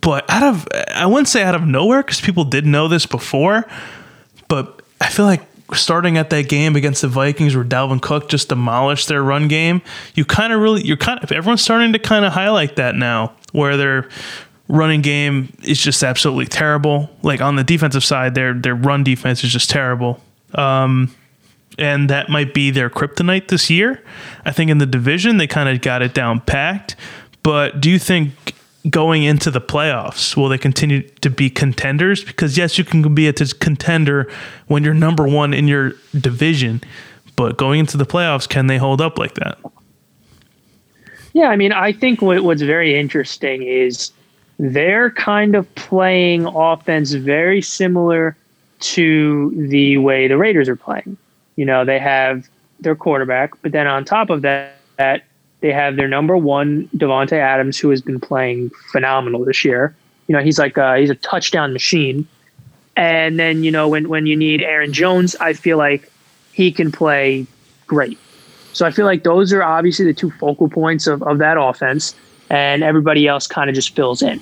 [0.00, 3.66] But out of I wouldn't say out of nowhere because people did know this before,
[4.48, 5.42] but I feel like
[5.74, 9.82] starting at that game against the Vikings where Dalvin Cook just demolished their run game,
[10.14, 13.34] you kind of really you're kind of everyone's starting to kind of highlight that now
[13.52, 14.08] where their
[14.68, 17.10] running game is just absolutely terrible.
[17.22, 20.20] Like on the defensive side, their their run defense is just terrible.
[20.54, 21.14] Um,
[21.78, 24.02] and that might be their kryptonite this year.
[24.44, 26.96] I think in the division they kind of got it down packed.
[27.42, 28.54] But do you think
[28.90, 30.36] going into the playoffs?
[30.36, 32.24] Will they continue to be contenders?
[32.24, 34.30] Because yes, you can be a contender
[34.66, 36.82] when you're number one in your division,
[37.36, 39.58] but going into the playoffs, can they hold up like that?
[41.32, 44.12] Yeah, I mean, I think what, what's very interesting is
[44.58, 48.36] they're kind of playing offense very similar
[48.78, 51.16] to the way the Raiders are playing.
[51.56, 52.48] You know, they have
[52.80, 55.24] their quarterback, but then on top of that, that
[55.60, 59.94] they have their number one, Davante Adams, who has been playing phenomenal this year.
[60.28, 62.26] You know, he's like a, he's a touchdown machine.
[62.96, 66.10] And then you know when when you need Aaron Jones, I feel like
[66.52, 67.46] he can play
[67.86, 68.18] great.
[68.72, 72.14] So I feel like those are obviously the two focal points of, of that offense,
[72.48, 74.40] and everybody else kind of just fills in.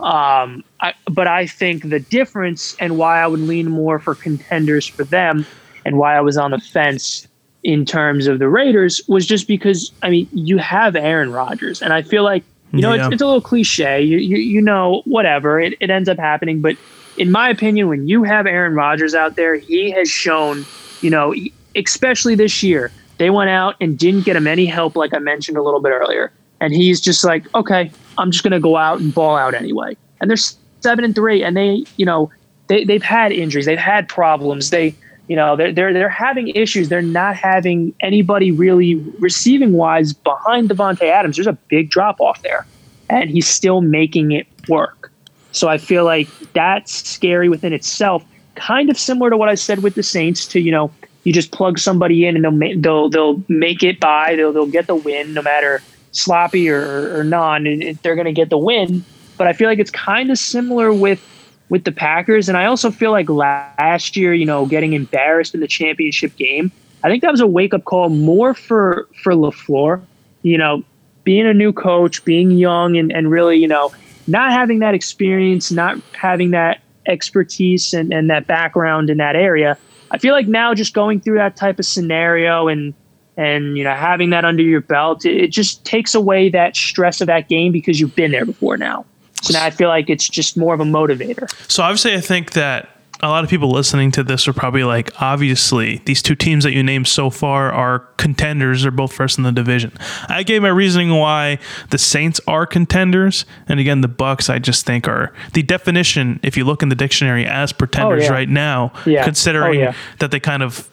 [0.00, 4.86] Um, I, but I think the difference and why I would lean more for contenders
[4.86, 5.46] for them,
[5.86, 7.26] and why I was on the fence
[7.66, 11.92] in terms of the Raiders was just because I mean you have Aaron Rodgers, and
[11.92, 13.06] I feel like you know yeah.
[13.06, 14.00] it's, it's a little cliche.
[14.00, 15.60] You, you you know whatever.
[15.60, 16.76] It, it ends up happening, but
[17.18, 20.64] in my opinion, when you have Aaron Rodgers out there, he has shown
[21.00, 21.34] you know
[21.74, 25.58] especially this year they went out and didn't get him any help, like I mentioned
[25.58, 29.12] a little bit earlier, and he's just like okay, I'm just gonna go out and
[29.12, 32.30] ball out anyway, and they're seven and three, and they you know
[32.68, 34.94] they they've had injuries, they've had problems, they
[35.28, 36.88] you know, they're they're they're having issues.
[36.88, 41.36] They're not having anybody really receiving wise behind Davante Adams.
[41.36, 42.66] There's a big drop off there,
[43.10, 45.10] and he's still making it work.
[45.52, 48.24] So I feel like that's scary within itself.
[48.54, 50.46] Kind of similar to what I said with the Saints.
[50.48, 50.92] To you know,
[51.24, 54.36] you just plug somebody in and they'll they'll they'll make it by.
[54.36, 58.32] They'll they'll get the win no matter sloppy or, or non, and they're going to
[58.32, 59.04] get the win.
[59.36, 61.20] But I feel like it's kind of similar with
[61.68, 62.48] with the Packers.
[62.48, 66.70] And I also feel like last year, you know, getting embarrassed in the championship game,
[67.02, 70.02] I think that was a wake up call more for for LaFleur.
[70.42, 70.84] You know,
[71.24, 73.92] being a new coach, being young, and and really, you know,
[74.26, 79.78] not having that experience, not having that expertise and, and that background in that area.
[80.10, 82.94] I feel like now just going through that type of scenario and
[83.36, 87.20] and you know having that under your belt, it, it just takes away that stress
[87.20, 89.04] of that game because you've been there before now.
[89.52, 91.48] Now I feel like it's just more of a motivator.
[91.70, 92.88] So obviously, I think that
[93.22, 96.72] a lot of people listening to this are probably like, obviously, these two teams that
[96.72, 98.82] you named so far are contenders.
[98.82, 99.92] They're both first in the division.
[100.28, 101.58] I gave my reasoning why
[101.90, 104.50] the Saints are contenders, and again, the Bucks.
[104.50, 106.40] I just think are the definition.
[106.42, 108.32] If you look in the dictionary as pretenders Oh, yeah.
[108.32, 109.20] right now, Yeah.
[109.22, 109.94] Oh, considering Oh, yeah.
[110.18, 110.88] that they kind of,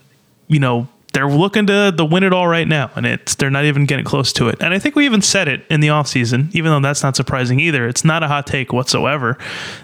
[0.47, 0.87] you know.
[1.13, 4.05] They're looking to, to win it all right now, and it's they're not even getting
[4.05, 4.57] close to it.
[4.61, 7.59] And I think we even said it in the offseason, even though that's not surprising
[7.59, 7.87] either.
[7.87, 9.37] It's not a hot take whatsoever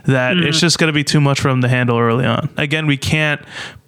[0.05, 2.49] that it's just going to be too much for him to handle early on.
[2.57, 3.41] Again, we can't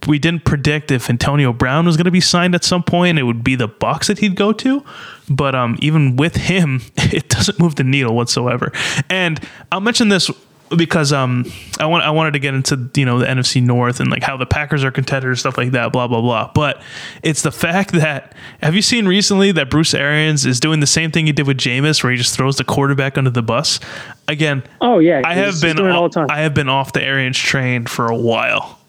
[0.07, 3.19] we didn't predict if Antonio Brown was going to be signed at some point.
[3.19, 4.83] It would be the Bucks that he'd go to,
[5.29, 8.71] but um, even with him, it doesn't move the needle whatsoever.
[9.09, 9.39] And
[9.71, 10.29] I'll mention this
[10.77, 11.45] because um,
[11.79, 14.37] I want I wanted to get into you know the NFC North and like how
[14.37, 16.51] the Packers are contenders, stuff like that, blah blah blah.
[16.53, 16.81] But
[17.23, 21.11] it's the fact that have you seen recently that Bruce Arians is doing the same
[21.11, 23.79] thing he did with Jameis, where he just throws the quarterback under the bus?
[24.27, 26.27] Again, Oh yeah, I have been off, the time.
[26.29, 28.79] I have been off the Arians train for a while.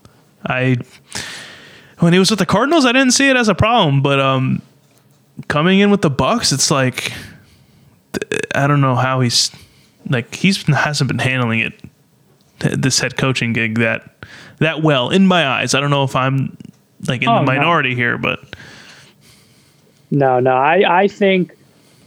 [0.45, 0.77] I
[1.99, 4.61] when he was with the Cardinals, I didn't see it as a problem, but um,
[5.49, 7.13] coming in with the Bucks, it's like
[8.55, 9.51] I don't know how he's
[10.09, 11.75] like he's hasn't been handling it
[12.59, 14.15] this head coaching gig that
[14.59, 15.75] that well in my eyes.
[15.75, 16.57] I don't know if I'm
[17.09, 17.47] like in Oh, the no.
[17.47, 18.55] minority here, but
[20.11, 20.53] No, no.
[20.53, 21.57] I, I think,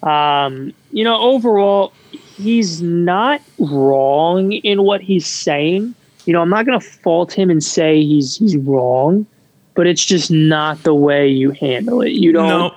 [0.03, 1.91] um, you know, overall,
[2.37, 5.93] he's not wrong in what he's saying.
[6.25, 9.25] You know, I'm not going to fault him and say he's he's wrong,
[9.73, 12.11] but it's just not the way you handle it.
[12.11, 12.75] You don't no,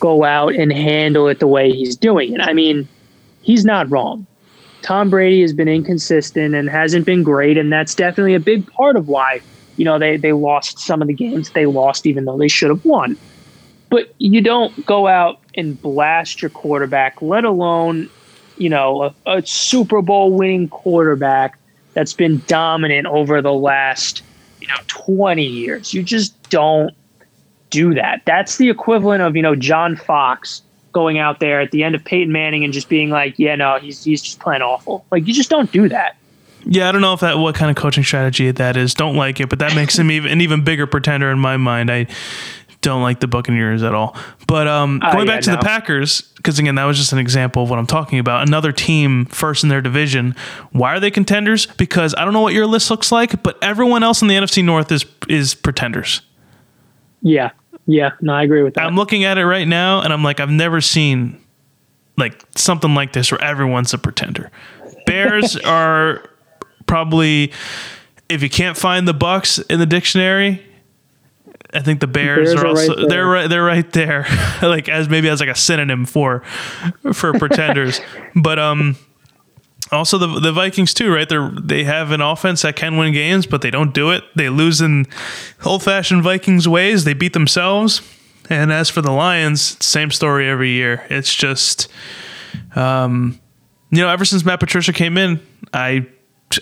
[0.00, 2.40] go out and handle it the way he's doing it.
[2.40, 2.88] I mean,
[3.42, 4.26] he's not wrong.
[4.82, 8.96] Tom Brady has been inconsistent and hasn't been great, and that's definitely a big part
[8.96, 9.40] of why
[9.76, 12.70] you know they they lost some of the games they lost, even though they should
[12.70, 13.16] have won.
[13.88, 18.08] But you don't go out and blast your quarterback, let alone
[18.56, 21.58] you know a, a Super Bowl winning quarterback
[21.94, 24.22] that's been dominant over the last
[24.60, 25.94] you know 20 years.
[25.94, 26.94] You just don't
[27.70, 28.22] do that.
[28.26, 30.62] That's the equivalent of, you know, John Fox
[30.92, 33.78] going out there at the end of Peyton Manning and just being like, yeah, no,
[33.78, 35.04] he's he's just playing awful.
[35.10, 36.16] Like you just don't do that.
[36.66, 38.94] yeah, I don't know if that what kind of coaching strategy that is.
[38.94, 41.90] Don't like it, but that makes him even an even bigger pretender in my mind.
[41.90, 42.06] I
[42.82, 44.16] don't like the Buccaneers at all.
[44.46, 45.56] But um, Oh, going yeah, back to no.
[45.56, 48.48] the Packers, because again, that was just an example of what I'm talking about.
[48.48, 50.34] Another team first in their division.
[50.72, 51.66] Why are they contenders?
[51.66, 54.64] Because I don't know what your list looks like, but everyone else in the NFC
[54.64, 56.22] North is is pretenders.
[57.22, 57.50] Yeah.
[57.90, 58.12] Yeah.
[58.20, 58.84] No, I agree with that.
[58.84, 61.42] I'm looking at it right now, and I'm like, I've never seen
[62.16, 64.50] like something like this where everyone's a pretender.
[65.06, 66.22] Bears are
[66.86, 67.52] probably
[68.28, 70.62] if you can't find the Bucks in the dictionary,
[71.74, 74.26] I think the Bears, Bears are are also right they're right they're right there,
[74.62, 76.40] like as maybe as like a synonym for
[77.12, 78.00] for pretenders.
[78.36, 78.96] but um.
[79.92, 81.28] Also, the the Vikings too, right?
[81.28, 84.22] They they have an offense that can win games, but they don't do it.
[84.36, 85.06] They lose in
[85.64, 87.04] old fashioned Vikings ways.
[87.04, 88.02] They beat themselves.
[88.48, 91.06] And as for the Lions, same story every year.
[91.08, 91.86] It's just,
[92.74, 93.38] um,
[93.90, 95.40] you know, ever since Matt Patricia came in,
[95.72, 96.06] I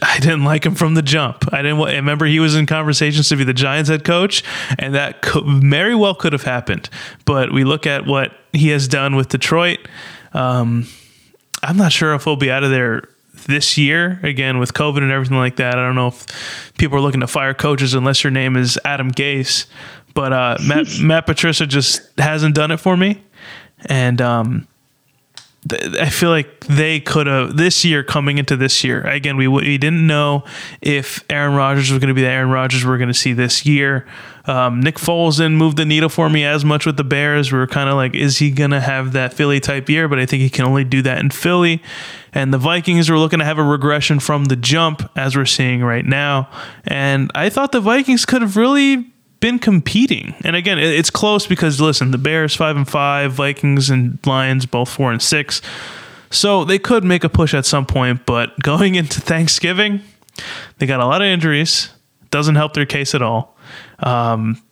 [0.02, 1.52] I didn't like him from the jump.
[1.52, 1.80] I didn't.
[1.80, 4.44] I remember he was in conversations to be the Giants head coach,
[4.78, 6.90] and that co- very well could have happened.
[7.24, 9.78] But we look at what he has done with Detroit.
[10.34, 10.86] Um,
[11.62, 13.08] I'm not sure if he'll be out of there
[13.48, 15.78] this year again with COVID and everything like that.
[15.78, 19.10] I don't know if people are looking to fire coaches unless your name is Adam
[19.10, 19.66] Gase.
[20.14, 23.22] But uh, Matt, Matt Patricia just hasn't done it for me,
[23.86, 24.68] and um,
[25.68, 29.02] th- I feel like they could have this year coming into this year.
[29.02, 30.44] Again, we we didn't know
[30.80, 33.64] if Aaron Rodgers was going to be the Aaron Rodgers we're going to see this
[33.64, 34.06] year.
[34.48, 37.52] Um, Nick Foles didn't move the needle for me as much with the Bears.
[37.52, 40.08] We were kind of like, is he going to have that Philly type year?
[40.08, 41.82] But I think he can only do that in Philly.
[42.32, 45.82] And the Vikings were looking to have a regression from the jump, as we're seeing
[45.82, 46.48] right now.
[46.84, 50.34] And I thought the Vikings could have really been competing.
[50.44, 54.88] And again, it's close because listen, the Bears five and five, Vikings and Lions both
[54.88, 55.60] four and six.
[56.30, 60.00] So they could make a push at some point, but going into Thanksgiving,
[60.78, 61.90] they got a lot of injuries.
[62.30, 63.57] Doesn't help their case at all.
[64.00, 64.62] Um,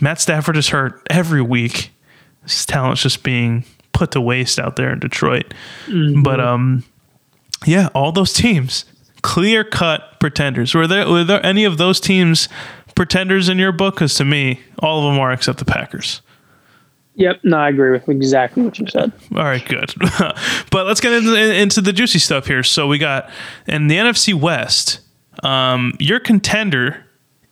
[0.00, 1.92] Matt Stafford is hurt every week.
[2.42, 5.52] His talent's just being put to waste out there in Detroit.
[6.22, 6.84] But um,
[7.66, 8.84] yeah, all those teams,
[9.22, 10.74] clear cut pretenders.
[10.74, 12.48] Were there were there any of those teams
[12.94, 13.96] pretenders in your book?
[13.96, 16.22] Because to me, all of them are except the Packers.
[17.16, 19.12] Yep, no, I agree with exactly what you said.
[19.32, 19.92] All right, good.
[20.70, 22.62] but let's get into, into the juicy stuff here.
[22.62, 23.28] So we got
[23.66, 25.00] in the NFC West,
[25.42, 27.04] um, your contender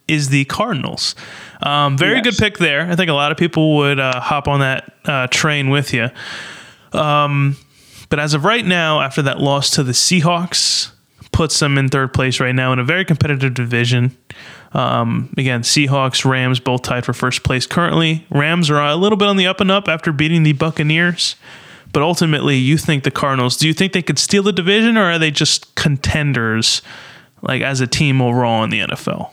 [0.09, 1.15] is the Cardinals.
[1.63, 2.25] Um, very Yes.
[2.25, 2.91] good pick there.
[2.91, 6.09] I think a lot of people would uh, hop on that uh, train with you.
[6.93, 7.57] Um,
[8.09, 10.91] but as of right now, after that loss to the Seahawks,
[11.33, 14.17] puts them in third place right now in a very competitive division.
[14.73, 18.27] Um, again, Seahawks, Rams both tied for first place currently.
[18.31, 21.37] Rams are a little bit on the up and up after beating the Buccaneers.
[21.93, 25.05] But ultimately, you think the Cardinals, do you think they could steal the division or
[25.05, 26.83] are they just contenders
[27.41, 29.31] like as a team overall in the NFL?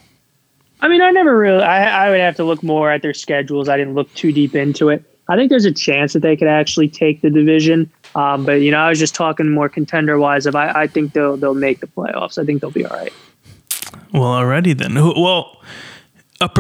[0.86, 1.64] I mean, I never really.
[1.64, 3.68] I, I would have to look more at their schedules.
[3.68, 5.04] I didn't look too deep into it.
[5.28, 7.92] I think there's a chance that they could actually take the division.
[8.14, 10.46] Um, but you know, I was just talking more contender wise.
[10.46, 12.38] If I, I think they'll they'll make the playoffs.
[12.38, 13.12] I think they'll be all right.
[14.14, 14.94] Well, already then.
[14.94, 15.60] Well,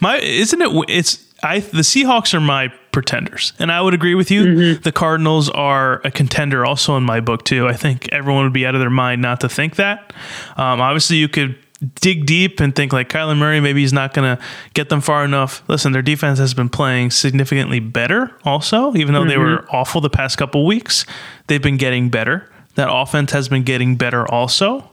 [0.00, 0.84] my isn't it?
[0.88, 1.60] It's I.
[1.60, 4.74] The Seahawks are my pretenders, and I would agree with you.
[4.74, 7.68] The Cardinals are a contender, also in my book too.
[7.68, 10.12] I think everyone would be out of their mind not to think that.
[10.56, 11.56] Um, obviously, you could
[11.94, 13.60] dig deep and think like Kyler Murray.
[13.60, 14.42] Maybe he's not going to
[14.74, 15.62] get them far enough.
[15.68, 18.36] Listen, their defense has been playing significantly better.
[18.44, 21.04] Also, even though they were awful the past couple weeks,
[21.46, 22.50] they've been getting better.
[22.74, 24.90] That offense has been getting better also.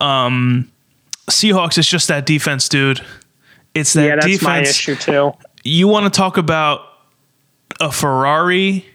[0.00, 0.70] Um,
[1.30, 3.04] Seahawks is just that defense, dude.
[3.74, 4.44] It's that yeah, that's defense.
[4.44, 5.32] my issue too.
[5.64, 6.82] You want to talk about
[7.80, 8.86] a Ferrari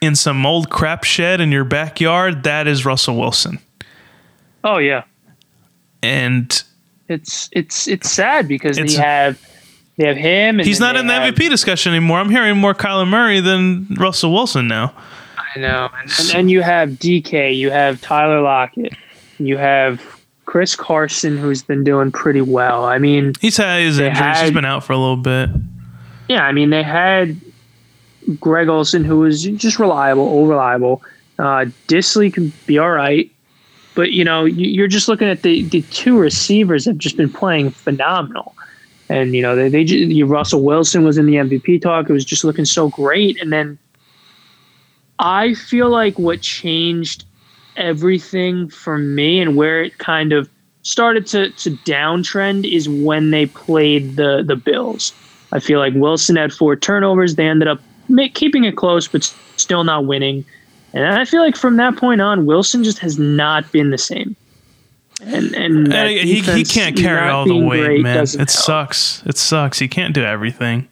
[0.00, 2.42] in some old crap shed in your backyard?
[2.42, 3.58] That is Russell Wilson.
[4.64, 5.04] Oh yeah,
[6.02, 6.62] And
[7.12, 9.40] it's it's it's sad because It's- they have
[9.98, 10.58] they have him.
[10.58, 12.18] And he's not in the have- MVP discussion anymore.
[12.18, 14.92] I'm hearing more Kyler Murray than Russell Wilson now.
[15.36, 15.90] I know.
[16.00, 18.94] And, and, and you have DK, you have Tyler Lockett,
[19.38, 20.00] you have
[20.46, 22.84] Chris Carson, who's been doing pretty well.
[22.84, 24.40] I mean, He's had his injuries.
[24.40, 25.50] he's been out for a little bit.
[26.28, 27.36] yeah, I mean, they had
[28.40, 31.02] Greg Olsen, who was just reliable, all reliable.
[31.38, 33.30] Uh, Dissly can be all right.
[33.94, 37.30] But, you know, you- you're just looking at the, the two receivers have just been
[37.30, 38.54] playing phenomenal.
[39.08, 42.08] And, you know, they, they you, Russell Wilson was in the MVP talk.
[42.08, 43.40] It was just looking so great.
[43.42, 43.78] And then
[45.18, 47.24] I feel like what changed
[47.76, 50.48] everything for me and where it kind of
[50.82, 55.12] started to, to downtrend is when they played the, the Bills.
[55.52, 57.34] I feel like Wilson had four turnovers.
[57.36, 57.80] They ended up
[58.34, 59.22] keeping it close, but
[59.56, 60.44] still not winning.
[60.94, 64.36] And I feel like from that point on, Wilson just has not been the same.
[65.22, 68.24] And and, And he, he can't carry all the weight, man.
[68.24, 68.50] It help.
[68.50, 69.22] sucks.
[69.24, 69.78] It sucks.
[69.78, 70.88] He can't do everything.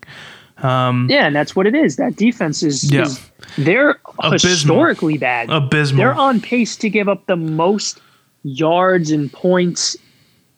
[0.59, 1.97] Um, Yeah, and that's what it is.
[1.97, 3.03] That defense is, Yeah.
[3.03, 3.21] is
[3.59, 4.39] they're Abysmal.
[4.51, 5.51] historically bad.
[5.51, 5.99] abysmal.
[5.99, 8.01] They're on pace to give up the most
[8.45, 9.97] yards and points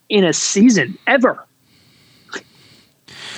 [0.09, 1.45] in a season ever.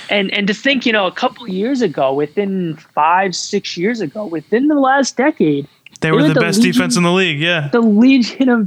[0.09, 4.25] And and to think, you know, a couple years ago, within five, six years ago,
[4.25, 5.67] within the last decade,
[6.01, 7.39] they were were the the best Legion- defense in the league.
[7.39, 7.69] Yeah.
[7.71, 8.59] the Legion of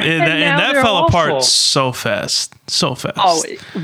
[0.00, 2.52] And, that, and that fell apart so fast.
[2.68, 3.16] So fast.
[3.18, 3.42] oh,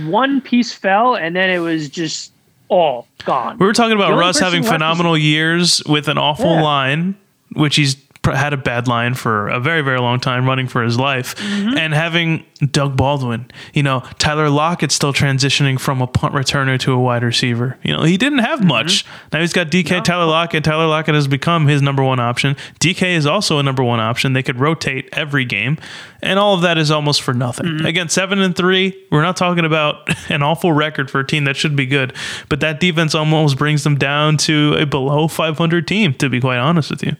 [0.08, 2.32] one piece fell, and then it was just
[2.68, 3.56] all gone.
[3.58, 6.62] We were talking about Russ having phenomenal years with an awful Yeah.
[6.62, 7.14] line,
[7.52, 10.98] which he's had a bad line for a very, very long time, running for his
[10.98, 11.76] life, Mm-hmm.
[11.76, 16.92] and having Doug Baldwin, you know, Tyler Lockett still transitioning from a punt returner to
[16.92, 17.76] a wide receiver.
[17.82, 18.68] You know, he didn't have Mm-hmm.
[18.68, 19.04] much.
[19.32, 20.62] Now he's got DK, Tyler Lockett.
[20.62, 22.54] Tyler Lockett has become his number one option.
[22.80, 24.32] DK is also a number one option.
[24.34, 25.78] They could rotate every game,
[26.22, 27.66] and all of that is almost for nothing.
[27.66, 27.86] Mm-hmm.
[27.86, 28.96] Again, seven and three.
[29.10, 32.14] We're not talking about an awful record for a team that should be good,
[32.48, 36.14] but that defense almost brings them down to a below 500 team.
[36.14, 37.16] To be quite honest with you.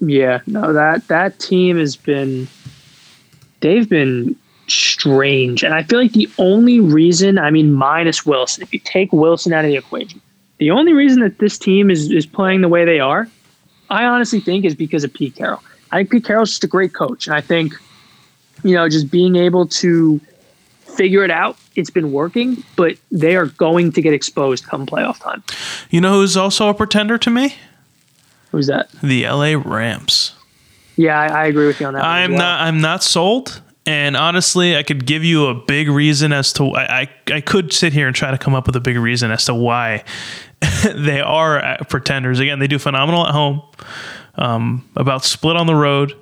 [0.00, 2.48] Yeah, no that that team has been
[3.60, 4.36] they've been
[4.68, 5.62] strange.
[5.62, 9.52] And I feel like the only reason, I mean minus Wilson, if you take Wilson
[9.52, 10.20] out of the equation,
[10.58, 13.28] the only reason that this team is is playing the way they are,
[13.90, 15.62] I honestly think is because of Pete Carroll.
[15.90, 17.26] I think Pete Carroll's just a great coach.
[17.26, 17.72] And I think,
[18.62, 20.20] you know, just being able to
[20.80, 25.20] figure it out, it's been working, but they are going to get exposed come playoff
[25.20, 25.42] time.
[25.90, 27.54] You know who's also a pretender to me?
[28.50, 28.90] Who's that?
[29.02, 30.34] The LA Rams.
[30.96, 32.04] Yeah, I, I agree with you on that.
[32.04, 32.38] I'm well.
[32.38, 32.60] not.
[32.60, 33.62] I'm not sold.
[33.86, 37.72] And honestly, I could give you a big reason as to I, I, I could
[37.72, 40.04] sit here and try to come up with a big reason as to why
[40.94, 42.38] they are pretenders.
[42.38, 43.62] Again, they do phenomenal at home.
[44.34, 46.14] Um, about split on the road.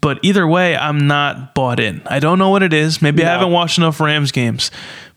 [0.00, 2.00] But either way, I'm not bought in.
[2.06, 3.02] I don't know what it is.
[3.02, 4.70] Maybe I haven't watched enough Rams games,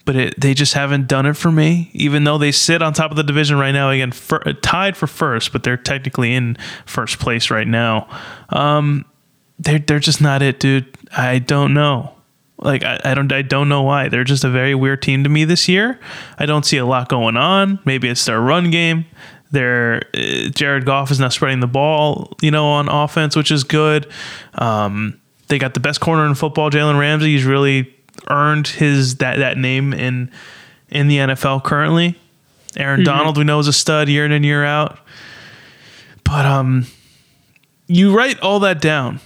[0.06, 1.91] but it, they just haven't done it for me.
[1.93, 5.08] Even though they sit on top of the division right now, again, fir- tied for
[5.08, 8.08] first, but they're technically in first place right now.
[8.50, 9.06] Um,
[9.60, 10.88] they're they're just not it, dude.
[11.16, 12.16] I don't know.
[12.58, 14.10] Like I, I don't I don't know why.
[14.10, 16.00] They're just a very weird team to me this year.
[16.38, 17.80] I don't see a lot going on.
[17.86, 19.06] Maybe it's their run game.
[19.52, 23.64] Their uh, Jared Goff is not spreading the ball, you know, on offense, which is
[23.64, 24.12] good.
[24.56, 27.32] Um, they got the best corner in football, Jalen Ramsey.
[27.32, 27.93] He's really
[28.30, 30.32] earned his that that name in
[30.90, 32.18] in the NFL currently.
[32.78, 35.00] Aaron Donald, we know, is a stud year in and year out.
[36.24, 36.86] But um,
[37.88, 39.20] you write all that down,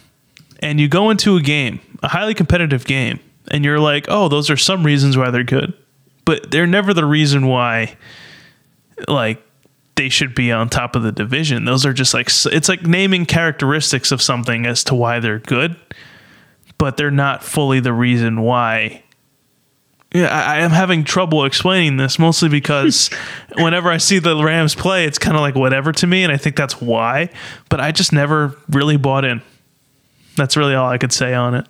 [0.60, 3.20] and you go into a game, a highly competitive game,
[3.50, 5.74] and you're like, oh, those are some reasons why they're good,
[6.24, 7.98] but they're never the reason why,
[9.08, 9.44] like,
[9.96, 11.66] they should be on top of the division.
[11.66, 15.76] Those are just like it's like naming characteristics of something as to why they're good,
[16.84, 19.02] but they're not fully the reason why.
[20.14, 23.10] Yeah, I, I am having trouble explaining this mostly because
[23.58, 26.36] whenever I see the Rams play, it's kind of like whatever to me, and I
[26.36, 27.30] think that's why.
[27.70, 29.42] But I just never really bought in.
[30.36, 31.66] That's really all I could say on it.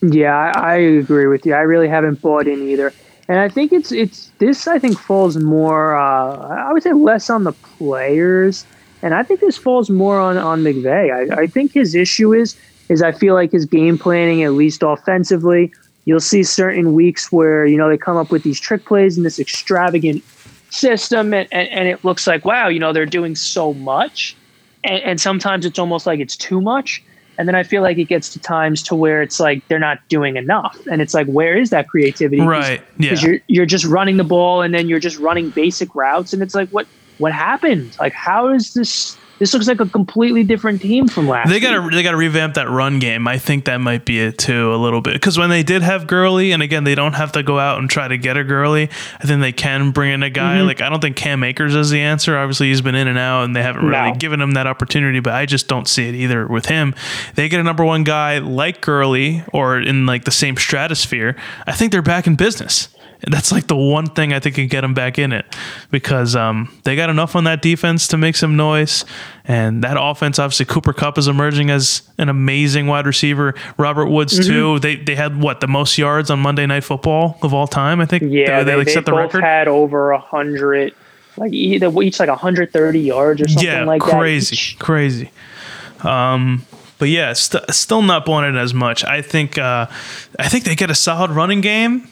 [0.00, 1.52] Yeah, I, I agree with you.
[1.52, 2.90] I really haven't bought in either,
[3.28, 4.66] and I think it's it's this.
[4.66, 5.94] I think falls more.
[5.94, 8.64] Uh, I would say less on the players,
[9.02, 11.30] and I think this falls more on on McVay.
[11.30, 12.56] I, I think his issue is
[12.92, 15.72] is I feel like his game planning, at least offensively,
[16.04, 19.24] you'll see certain weeks where you know they come up with these trick plays and
[19.24, 20.22] this extravagant
[20.70, 24.36] system, and, and, and it looks like wow, you know they're doing so much,
[24.84, 27.02] and, and sometimes it's almost like it's too much.
[27.38, 29.98] And then I feel like it gets to times to where it's like they're not
[30.08, 32.42] doing enough, and it's like where is that creativity?
[32.42, 33.10] Right, yeah.
[33.10, 36.42] Because you're you're just running the ball, and then you're just running basic routes, and
[36.42, 36.86] it's like what
[37.18, 37.96] what happened?
[37.98, 39.16] Like how is this?
[39.38, 41.48] This looks like a completely different team from last.
[41.48, 43.26] They got to they got to revamp that run game.
[43.26, 46.06] I think that might be it too a little bit because when they did have
[46.06, 48.88] Gurley, and again they don't have to go out and try to get a Gurley.
[49.20, 50.66] I think they can bring in a guy Mm-hmm.
[50.66, 52.36] like I don't think Cam Akers is the answer.
[52.38, 54.14] Obviously he's been in and out, and they haven't really No.
[54.14, 55.18] given him that opportunity.
[55.18, 56.94] But I just don't see it either with him.
[57.34, 61.34] They get a number one guy like Gurley or in like the same stratosphere.
[61.66, 62.88] I think they're back in business.
[63.30, 65.46] That's like the one thing I think can get them back in it
[65.92, 69.04] because um, they got enough on that defense to make some noise.
[69.44, 73.54] And that offense, obviously, Cooper Kupp is emerging as an amazing wide receiver.
[73.78, 74.48] Robert Woods, Mm-hmm.
[74.50, 74.78] too.
[74.80, 78.00] They, they had what, the most yards on Monday Night Football of all time?
[78.00, 79.44] I think Yeah, they, they, they, like set the both record.
[79.44, 80.92] had over a hundred,
[81.36, 84.10] like either each like 130 yards or something yeah, like that.
[84.18, 85.30] crazy, crazy.
[86.02, 86.64] Um,
[86.98, 89.04] but yeah, st- still not blowing it as much.
[89.04, 89.86] I think uh,
[90.38, 92.08] I think they get a solid running game.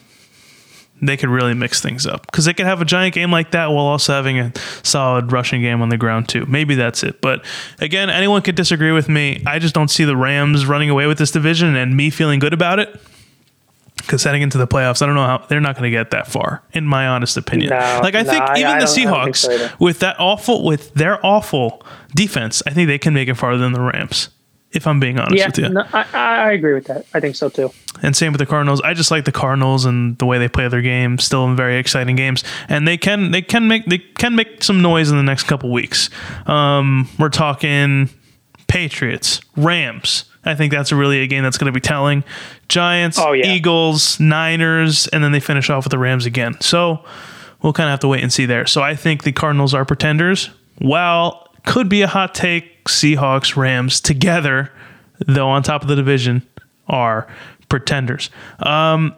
[1.03, 3.71] They could really mix things up because they could have a giant game like that
[3.71, 6.45] while also having a solid rushing game on the ground too.
[6.45, 7.21] Maybe that's it.
[7.21, 7.43] But
[7.79, 9.41] again, anyone could disagree with me.
[9.47, 12.53] I just don't see the Rams running away with this division and me feeling good
[12.53, 13.01] about it.
[13.97, 16.27] Because heading into the playoffs, I don't know how they're not going to get that
[16.27, 17.69] far, in my honest opinion.
[17.69, 20.63] No, like I no, think even I the I don't Seahawks, so with that awful,
[20.63, 21.83] with their awful
[22.15, 24.29] defense, I think they can make it farther than the Rams.
[24.73, 27.05] If I'm being honest Yeah, with you, no, I, I agree with that.
[27.13, 27.71] I think so too.
[28.01, 28.79] and same with the Cardinals.
[28.81, 31.17] I just like the Cardinals and the way they play their game.
[31.19, 34.81] Still in very exciting games, and they can they can make they can make some
[34.81, 36.09] noise in the next couple weeks.
[36.47, 38.09] Um, we're talking
[38.67, 40.25] Patriots, Rams.
[40.43, 42.23] I think that's really a game that's going to be telling.
[42.67, 43.45] Giants, Oh, yeah.
[43.53, 46.59] Eagles, Niners, and then they finish off with the Rams again.
[46.61, 47.03] So
[47.61, 48.65] we'll kind of have to wait and see there.
[48.65, 50.49] So I think the Cardinals are pretenders.
[50.79, 52.67] Well, could be a hot take.
[52.85, 54.71] Seahawks, Rams together,
[55.27, 56.41] though on top of the division,
[56.87, 57.27] are
[57.69, 58.29] pretenders.
[58.59, 59.15] Um,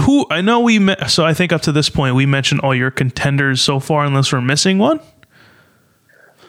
[0.00, 2.74] who I know we met, so I think up to this point we mentioned all
[2.74, 5.00] your contenders so far, unless we're missing one.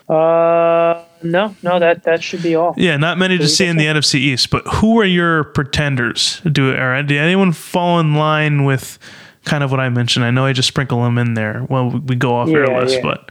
[0.08, 2.74] Uh, no, no, that that should be all.
[2.78, 6.42] Yeah, not many to see in the NFC East, but who are your pretenders?
[6.52, 8.98] Do or did anyone fall in line with
[9.46, 10.26] kind of what I mentioned?
[10.26, 11.66] I know I just sprinkle them in there.
[11.70, 13.02] Well, we go off Yeah, list, yeah.
[13.04, 13.30] but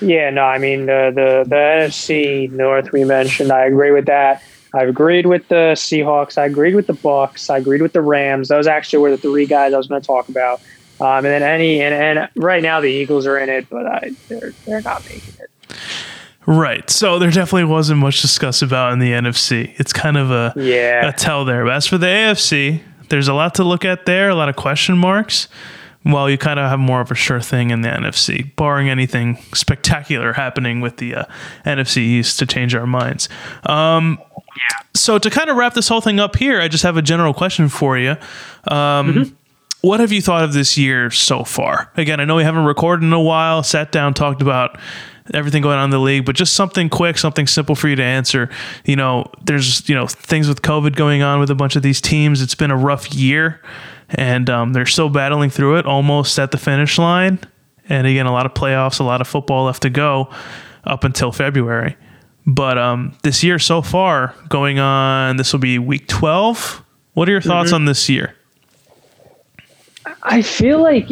[0.00, 3.52] Yeah, no, I mean the the the NFC North we mentioned.
[3.52, 4.42] I agree with that.
[4.74, 6.36] I've agreed with the Seahawks.
[6.36, 7.48] I agreed with the Bucs.
[7.48, 8.48] I agreed with the Rams.
[8.48, 10.60] Those actually were the three guys I was going to talk about.
[11.00, 14.10] Um, and then any and, and right now the Eagles are in it, but I,
[14.28, 15.50] they're they're not making it.
[16.46, 16.88] right.
[16.90, 19.72] So there definitely wasn't much discussed about in the NFC.
[19.78, 21.64] It's kind of a Yeah, a tell there.
[21.64, 24.56] But as for the AFC, there's a lot to look at there, a lot of
[24.56, 25.48] question marks.
[26.04, 29.36] While you kind of have more of a sure thing in the NFC, barring anything
[29.52, 31.24] spectacular happening with the uh,
[31.66, 33.28] NFC East to change our minds.
[33.66, 34.18] Um,
[34.94, 37.34] so to kind of wrap this whole thing up here, I just have a general
[37.34, 38.16] question for you.
[38.68, 39.36] Um,
[39.80, 41.92] What have you thought of this year so far?
[41.96, 44.76] Again, I know we haven't recorded in a while, sat down, talked about
[45.32, 48.02] everything going on in the league, but just something quick, something simple for you to
[48.02, 48.50] answer.
[48.84, 52.00] You know, there's, you know, things with COVID going on with a bunch of these
[52.00, 52.42] teams.
[52.42, 53.60] It's been a rough year
[54.10, 57.38] and um, they're still battling through it almost at the finish line.
[57.88, 60.30] And again, a lot of playoffs, a lot of football left to go
[60.84, 61.96] up until February.
[62.46, 66.84] But um, this year so far, going on, this will be week 12.
[67.14, 67.76] What are your thoughts mm-hmm.
[67.76, 68.34] on this year?
[70.22, 71.10] I feel like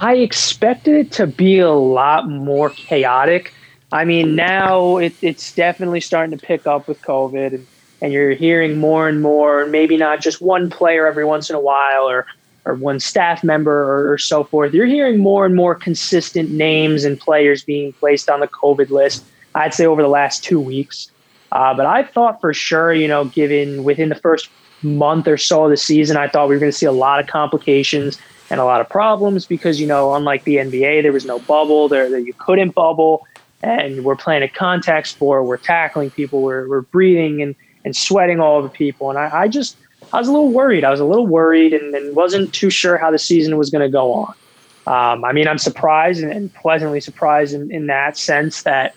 [0.00, 3.52] I expected it to be a lot more chaotic.
[3.92, 7.66] I mean, now it, it's definitely starting to pick up with COVID, and,
[8.06, 11.60] and you're hearing more and more, maybe not just one player every once in a
[11.60, 12.24] while or,
[12.64, 14.72] or one staff member or, or so forth.
[14.72, 19.24] You're hearing more and more consistent names and players being placed on the COVID list,
[19.56, 21.10] I'd say over the last two weeks.
[21.50, 24.50] Uh, but I thought for sure, you know, given within the first
[24.82, 27.18] month or so of the season, I thought we were going to see a lot
[27.18, 28.18] of complications
[28.50, 31.88] and a lot of problems because, you know, unlike the NBA, there was no bubble,
[31.88, 33.26] there, there you couldn't bubble.
[33.64, 37.56] And we're playing a contact sport, we're tackling people, we're, we're breathing and,
[37.86, 39.08] and sweating all over people.
[39.08, 39.78] And I, I just,
[40.12, 40.84] I was a little worried.
[40.84, 43.80] I was a little worried and, and wasn't too sure how the season was going
[43.80, 44.34] to go on.
[44.86, 48.94] Um, I mean, I'm surprised and, and pleasantly surprised in, in that sense that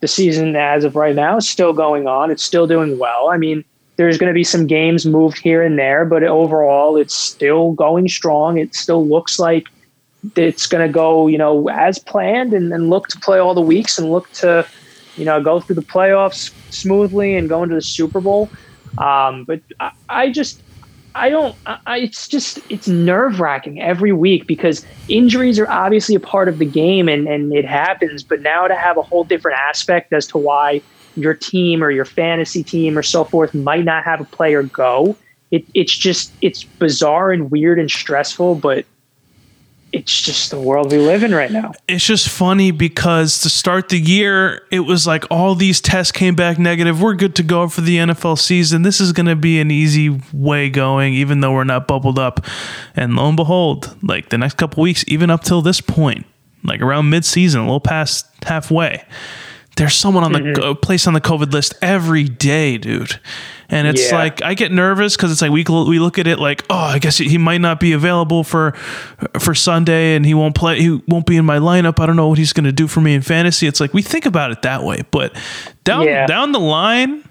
[0.00, 2.30] the season, as of right now, is still going on.
[2.30, 3.28] It's still doing well.
[3.28, 3.64] I mean,
[3.96, 8.08] there's going to be some games moved here and there, but overall, it's still going
[8.08, 8.56] strong.
[8.56, 9.68] It still looks like
[10.36, 13.60] it's going to go, you know, as planned, and, and look to play all the
[13.60, 14.66] weeks and look to,
[15.20, 18.50] you know, go through the playoffs smoothly and go into the Super Bowl.
[18.98, 20.62] Um, but I, I just
[21.14, 21.54] I don't.
[21.66, 26.58] I, it's just it's nerve wracking every week because injuries are obviously a part of
[26.58, 28.22] the game and and it happens.
[28.22, 30.80] But now to have a whole different aspect as to why
[31.16, 35.16] your team or your fantasy team or so forth might not have a player go,
[35.50, 38.54] it, it's just it's bizarre and weird and stressful.
[38.54, 38.86] But
[39.92, 41.72] it's just the world we live in right now.
[41.88, 46.34] It's just funny because to start the year, it was like all these tests came
[46.34, 47.00] back negative.
[47.00, 48.82] We're good to go for the NFL season.
[48.82, 52.44] This is going to be an easy way going, even though we're not bubbled up.
[52.94, 56.26] And lo and behold, like the next couple weeks, even up till this point,
[56.62, 59.04] like around mid-season, a little past halfway,
[59.76, 60.80] there's someone on the mm-hmm.
[60.80, 63.18] place on the COVID list every day, dude.
[63.70, 64.18] And it's yeah.
[64.18, 66.98] like I get nervous because it's like we we look at it like, oh, I
[66.98, 68.72] guess he might not be available for
[69.38, 70.80] for Sunday, and he won't play.
[70.80, 72.00] He won't be in my lineup.
[72.00, 73.66] I don't know what he's going to do for me in fantasy.
[73.66, 75.36] It's like we think about it that way, but
[75.84, 76.26] down yeah.
[76.26, 77.24] down the line,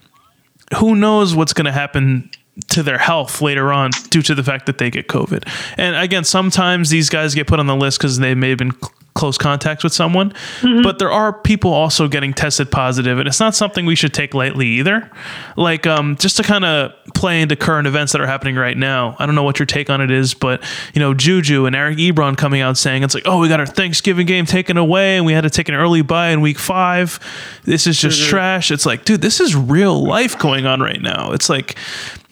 [0.77, 2.31] who knows what's going to happen
[2.67, 5.47] to their health later on due to the fact that they get COVID.
[5.77, 8.73] And again, sometimes these guys get put on the list because they may have been
[9.19, 10.31] close contacts with someone.
[10.61, 10.81] Mm-hmm.
[10.81, 14.33] But there are people also getting tested positive, and it's not something we should take
[14.33, 15.11] lightly either.
[15.57, 19.17] Like, um, just to kind of play into current events that are happening right now.
[19.19, 20.63] I don't know what your take on it is, but
[20.93, 23.65] you know, Juju and Eric Ebron coming out saying it's like, oh, we got our
[23.65, 27.19] Thanksgiving game taken away, and we had to take an early bye in Week Five.
[27.65, 28.29] This is just mm-hmm.
[28.29, 28.71] trash.
[28.71, 31.33] It's like, dude, this is real life going on right now.
[31.33, 31.77] It's like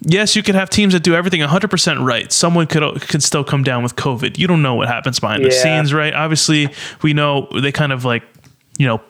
[0.02, 2.32] yes, you could have teams that do everything 100% right.
[2.32, 4.38] Someone could could still come down with COVID.
[4.38, 5.50] You don't know what happens behind yeah.
[5.50, 6.14] the scenes, right?
[6.14, 6.70] Obviously,
[7.02, 8.24] we know they kind of like,
[8.78, 9.02] you know,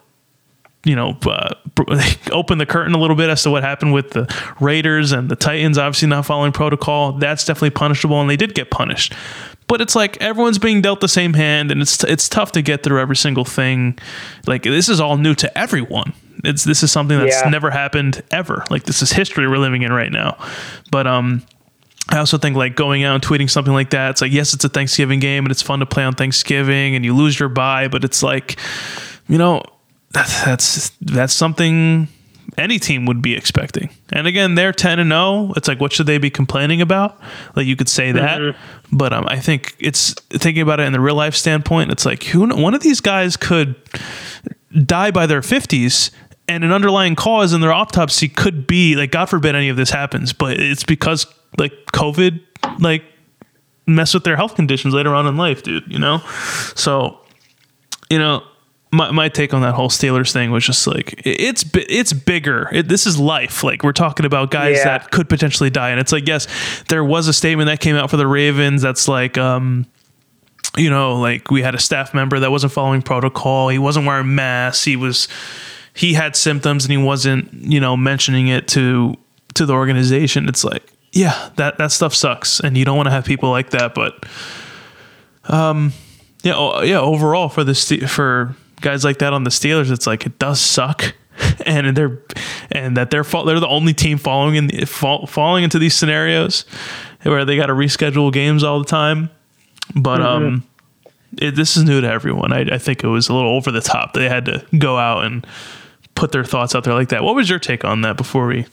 [0.84, 1.53] you know, uh,
[2.31, 5.35] open the curtain a little bit as to what happened with the Raiders and the
[5.35, 5.77] Titans.
[5.77, 7.14] Obviously, not following protocol.
[7.14, 9.14] That's definitely punishable, and they did get punished.
[9.68, 12.84] But it's like everyone's being dealt the same hand, and it's it's tough to get
[12.84, 13.99] through every single thing.
[14.45, 16.14] Like this is all new to everyone.
[16.43, 17.49] It's this is something that's yeah.
[17.49, 18.64] never happened ever.
[18.69, 20.38] Like this is history we're living in right now.
[20.91, 21.43] But um
[22.09, 24.64] I also think like going out and tweeting something like that, it's like, yes, it's
[24.64, 27.88] a Thanksgiving game and it's fun to play on Thanksgiving and you lose your bye,
[27.88, 28.57] but it's like,
[29.27, 29.61] you know,
[30.11, 32.07] that's that's that's something
[32.57, 33.89] any team would be expecting.
[34.14, 35.53] And again, they're 10 and 0.
[35.57, 37.19] It's like what should they be complaining about?
[37.55, 38.39] Like you could say that.
[38.39, 38.97] Mm-hmm.
[38.97, 42.23] But um, I think it's thinking about it in the real life standpoint, it's like
[42.23, 43.76] who one of these guys could
[44.85, 46.11] die by their 50s
[46.47, 49.89] and an underlying cause in their autopsy could be like god forbid any of this
[49.89, 51.25] happens but it's because
[51.57, 52.41] like covid
[52.79, 53.03] like
[53.85, 56.19] mess with their health conditions later on in life dude you know
[56.75, 57.19] so
[58.09, 58.43] you know
[58.91, 62.69] my, my take on that whole Steelers thing was just like it's it's bigger.
[62.71, 63.63] It, this is life.
[63.63, 64.85] Like we're talking about guys yeah.
[64.85, 66.47] that could potentially die, and it's like yes,
[66.87, 69.85] there was a statement that came out for the Ravens that's like um,
[70.77, 73.69] you know, like we had a staff member that wasn't following protocol.
[73.69, 74.85] He wasn't wearing masks.
[74.85, 75.27] He was
[75.97, 79.15] he had symptoms and he wasn't, you know, mentioning it to
[79.55, 80.47] to the organization.
[80.47, 83.71] It's like, yeah, that that stuff sucks, and you don't want to have people like
[83.71, 83.95] that.
[83.95, 84.23] But,
[85.45, 85.93] um,
[86.43, 86.99] yeah, yeah.
[86.99, 91.15] Overall, for the for guys like that on the Steelers, it's like it does suck,
[91.65, 92.21] and they're
[92.71, 96.63] and that they're they're the only team following in fall, falling into these scenarios
[97.23, 99.31] where they got to reschedule games all the time.
[99.95, 100.45] But mm-hmm.
[100.45, 100.67] um,
[101.39, 102.53] it, this is new to everyone.
[102.53, 104.13] I, I think it was a little over the top.
[104.13, 105.47] They had to go out and
[106.18, 107.23] put their thoughts out there like that.
[107.23, 108.65] What was your take on that before we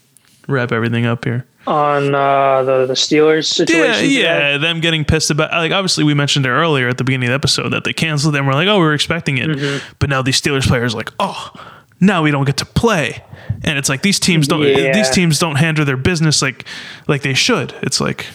[0.48, 1.46] wrap everything up here?
[1.66, 6.12] On uh, the the Steelers situation, yeah, yeah, them getting pissed about like obviously we
[6.12, 8.46] mentioned it earlier at the beginning of the episode that they canceled them.
[8.46, 9.94] We're like, oh, we were expecting it, mm-hmm.
[9.98, 11.52] but now these Steelers players like, oh,
[12.00, 13.24] now we don't get to play.
[13.62, 14.92] And it's like these teams don't Yeah.
[14.92, 16.66] these teams don't handle their business like
[17.08, 17.74] like they should.
[17.82, 18.26] It's like,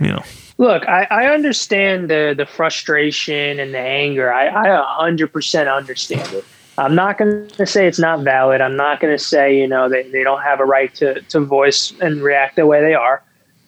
[0.00, 0.22] you know.
[0.58, 4.32] Look, I, I understand the the frustration and the anger.
[4.32, 6.44] I, I 100% understand it.
[6.78, 8.60] I'm not going to say it's not valid.
[8.60, 11.40] I'm not going to say, you know, they, they don't have a right to, to
[11.40, 13.22] voice and react the way they are.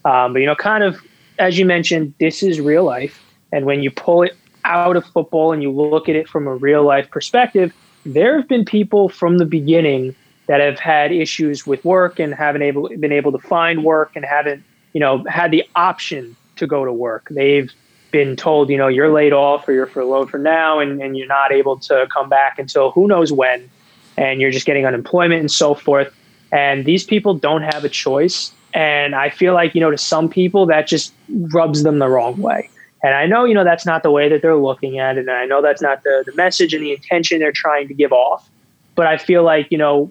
[0.05, 1.01] Um, but, you know, kind of,
[1.39, 3.23] as you mentioned, this is real life.
[3.51, 6.55] And when you pull it out of football and you look at it from a
[6.55, 7.73] real life perspective,
[8.05, 10.15] there have been people from the beginning
[10.47, 14.25] that have had issues with work and haven't able been able to find work and
[14.25, 14.63] haven't,
[14.93, 17.29] you know, had the option to go to work.
[17.31, 17.71] They've
[18.11, 21.27] been told, you know, you're laid off or you're furloughed for now and, and you're
[21.27, 23.69] not able to come back until who knows when.
[24.17, 26.13] And you're just getting unemployment and so forth.
[26.51, 28.53] And these people don't have a choice.
[28.75, 31.13] And I feel like, you know, to some people that just
[31.53, 32.69] rubs them the wrong way.
[33.03, 35.21] And I know, you know, that's not the way that they're looking at it.
[35.21, 38.13] And I know that's not the, the message and the intention they're trying to give
[38.13, 38.49] off.
[38.97, 40.11] But I feel like, you know,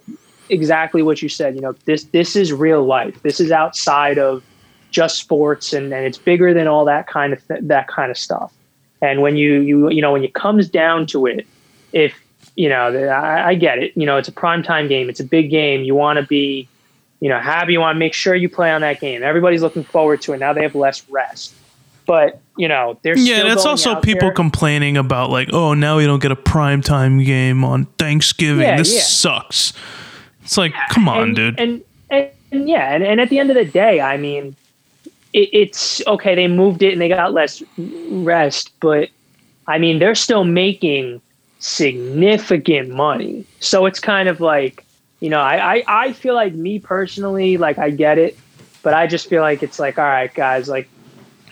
[0.50, 3.22] exactly what you said, you know, this this is real life.
[3.24, 4.44] This is outside of
[4.98, 8.18] just sports and, and it's bigger than all that kind of th- that kind of
[8.18, 8.52] stuff.
[9.00, 11.46] And when you you you know when it comes down to it,
[11.94, 12.20] if
[12.56, 15.24] you know I, I get it, you know it's a prime time game, it's a
[15.38, 15.84] big game.
[15.84, 16.68] You want to be,
[17.20, 17.74] you know, happy.
[17.74, 19.22] You want to make sure you play on that game.
[19.22, 20.40] Everybody's looking forward to it.
[20.40, 21.54] Now they have less rest,
[22.08, 24.44] but you know they're Yeah, still that's also people there.
[24.44, 28.64] complaining about like, oh, now we don't get a prime time game on Thanksgiving.
[28.64, 29.02] Yeah, this yeah.
[29.02, 29.74] sucks.
[30.42, 31.60] It's like, come on, and, dude.
[31.60, 34.56] And, and and yeah, and, and at the end of the day, I mean,
[35.38, 36.34] it, it's okay.
[36.34, 39.10] They moved it and they got less rest, but
[39.68, 41.22] I mean, they're still making
[41.60, 43.46] significant money.
[43.60, 44.84] So it's kind of like,
[45.20, 48.38] you know, I, I, I feel like me personally, like I get it,
[48.82, 50.90] but I just feel like it's like, all right, guys, like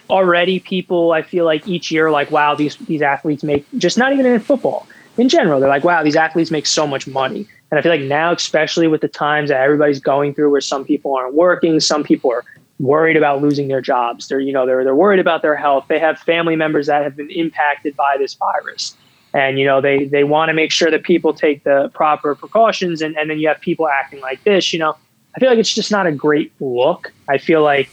[0.10, 4.14] already people, I feel like each year, like, wow, these, these athletes make just not
[4.14, 4.88] even in football
[5.18, 5.60] in general.
[5.60, 7.48] They're like, wow, these athletes make so much money.
[7.70, 10.86] And I feel like now, especially with the times that everybody's going through where some
[10.86, 12.45] people aren't working, some people are
[12.80, 14.27] worried about losing their jobs.
[14.27, 15.85] They're, you know, they're, they're worried about their health.
[15.88, 18.95] They have family members that have been impacted by this virus.
[19.34, 23.02] And, you know, they, they want to make sure that people take the proper precautions.
[23.02, 24.95] And, and then you have people acting like this, you know,
[25.35, 27.11] I feel like it's just not a great look.
[27.27, 27.89] I feel like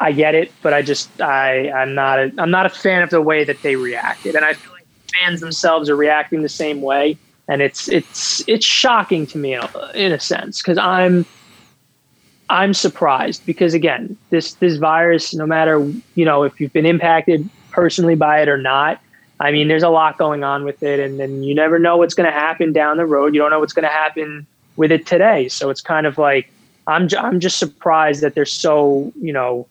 [0.00, 3.10] I get it, but I just, I, I'm not, a, I'm not a fan of
[3.10, 4.34] the way that they reacted.
[4.34, 4.86] And I feel like
[5.18, 7.16] fans themselves are reacting the same way.
[7.48, 11.24] And it's, it's, it's shocking to me in a, in a sense, because I'm,
[12.52, 17.48] I'm surprised because again, this this virus, no matter you know if you've been impacted
[17.70, 19.00] personally by it or not,
[19.40, 22.12] I mean, there's a lot going on with it, and then you never know what's
[22.12, 23.34] going to happen down the road.
[23.34, 24.46] You don't know what's going to happen
[24.76, 26.52] with it today, so it's kind of like
[26.86, 29.66] I'm I'm just surprised that they're so you know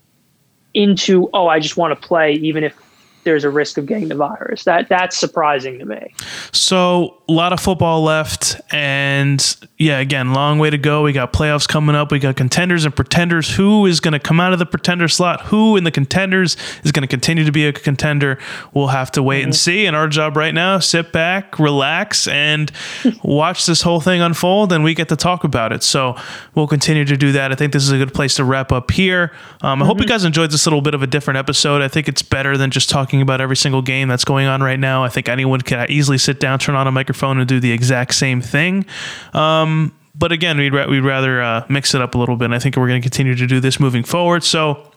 [0.73, 2.75] into oh I just want to play even if
[3.23, 4.63] there's a risk of getting the virus.
[4.63, 6.15] That that's surprising to me.
[6.51, 11.03] So a lot of football left, and yeah, again, long way to go.
[11.03, 12.11] We got playoffs coming up.
[12.11, 13.55] We got contenders and pretenders.
[13.55, 15.43] Who is going to come out of the pretender slot?
[15.45, 18.37] Who in the contenders is going to continue to be a contender?
[18.73, 19.85] We'll have to wait and see.
[19.85, 22.69] And our job right now, sit back, relax, and
[23.23, 25.83] watch this whole thing unfold, and we get to talk about it.
[25.83, 26.17] So
[26.53, 27.53] we'll continue to do that.
[27.53, 29.31] I think this is a good place to wrap up here.
[29.61, 31.81] Um, I hope you guys enjoyed this little bit of a different episode.
[31.81, 34.79] I think it's better than just talking about every single game that's going on right
[34.79, 35.05] now.
[35.05, 38.15] I think anyone can easily sit down, turn on a microphone, and do the exact
[38.15, 38.85] same thing.
[39.33, 42.45] Um, but again, we'd, ra- we'd rather uh, mix it up a little bit.
[42.45, 44.43] And I think we're going to continue to do this moving forward.
[44.43, 44.91] So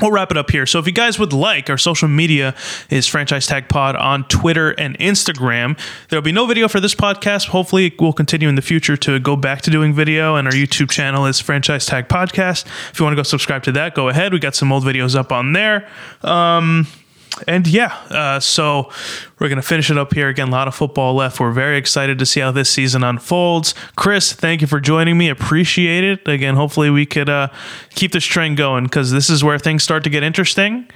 [0.00, 0.66] we'll wrap it up here.
[0.66, 2.54] So if you guys would like, our social media
[2.88, 5.78] is Franchise Tag Pod on Twitter and Instagram.
[6.08, 7.48] There'll be no video for this podcast.
[7.48, 10.36] Hopefully, we'll continue in the future to go back to doing video.
[10.36, 12.66] And our YouTube channel is Franchise Tag Podcast.
[12.90, 14.32] If you want to go subscribe to that, go ahead.
[14.32, 15.88] We got some old videos up on there.
[16.22, 16.86] Um,
[17.46, 18.90] and yeah, uh, so
[19.38, 20.28] we're going to finish it up here.
[20.28, 21.40] Again, a lot of football left.
[21.40, 23.74] We're very excited to see how this season unfolds.
[23.96, 25.28] Chris, thank you for joining me.
[25.28, 26.26] Appreciate it.
[26.26, 27.48] Again, hopefully we could uh,
[27.90, 30.88] keep this train going because this is where things start to get interesting.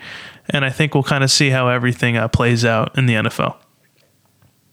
[0.51, 3.57] And I think we'll kind of see how everything uh, plays out in the NFL.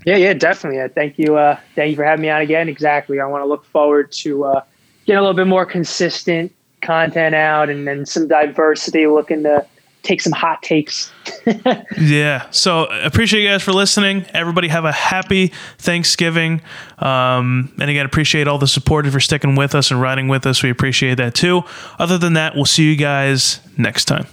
[0.06, 0.86] Yeah, yeah, definitely.
[0.94, 1.38] Thank you.
[1.38, 2.68] Uh, thank you for having me on again.
[2.68, 3.20] Exactly.
[3.20, 4.64] I want to look forward to uh,
[5.06, 6.52] getting a little bit more consistent
[6.82, 9.66] content out and then some diversity, looking to
[10.04, 11.12] take some hot takes.
[11.98, 12.48] Yeah.
[12.52, 14.26] So appreciate you guys for listening.
[14.34, 16.62] Everybody have a happy Thanksgiving.
[16.98, 20.64] Um, and again, appreciate all the support for sticking with us and riding with us.
[20.64, 21.64] We appreciate that too.
[22.00, 24.28] Other than that, we'll see you guys next time.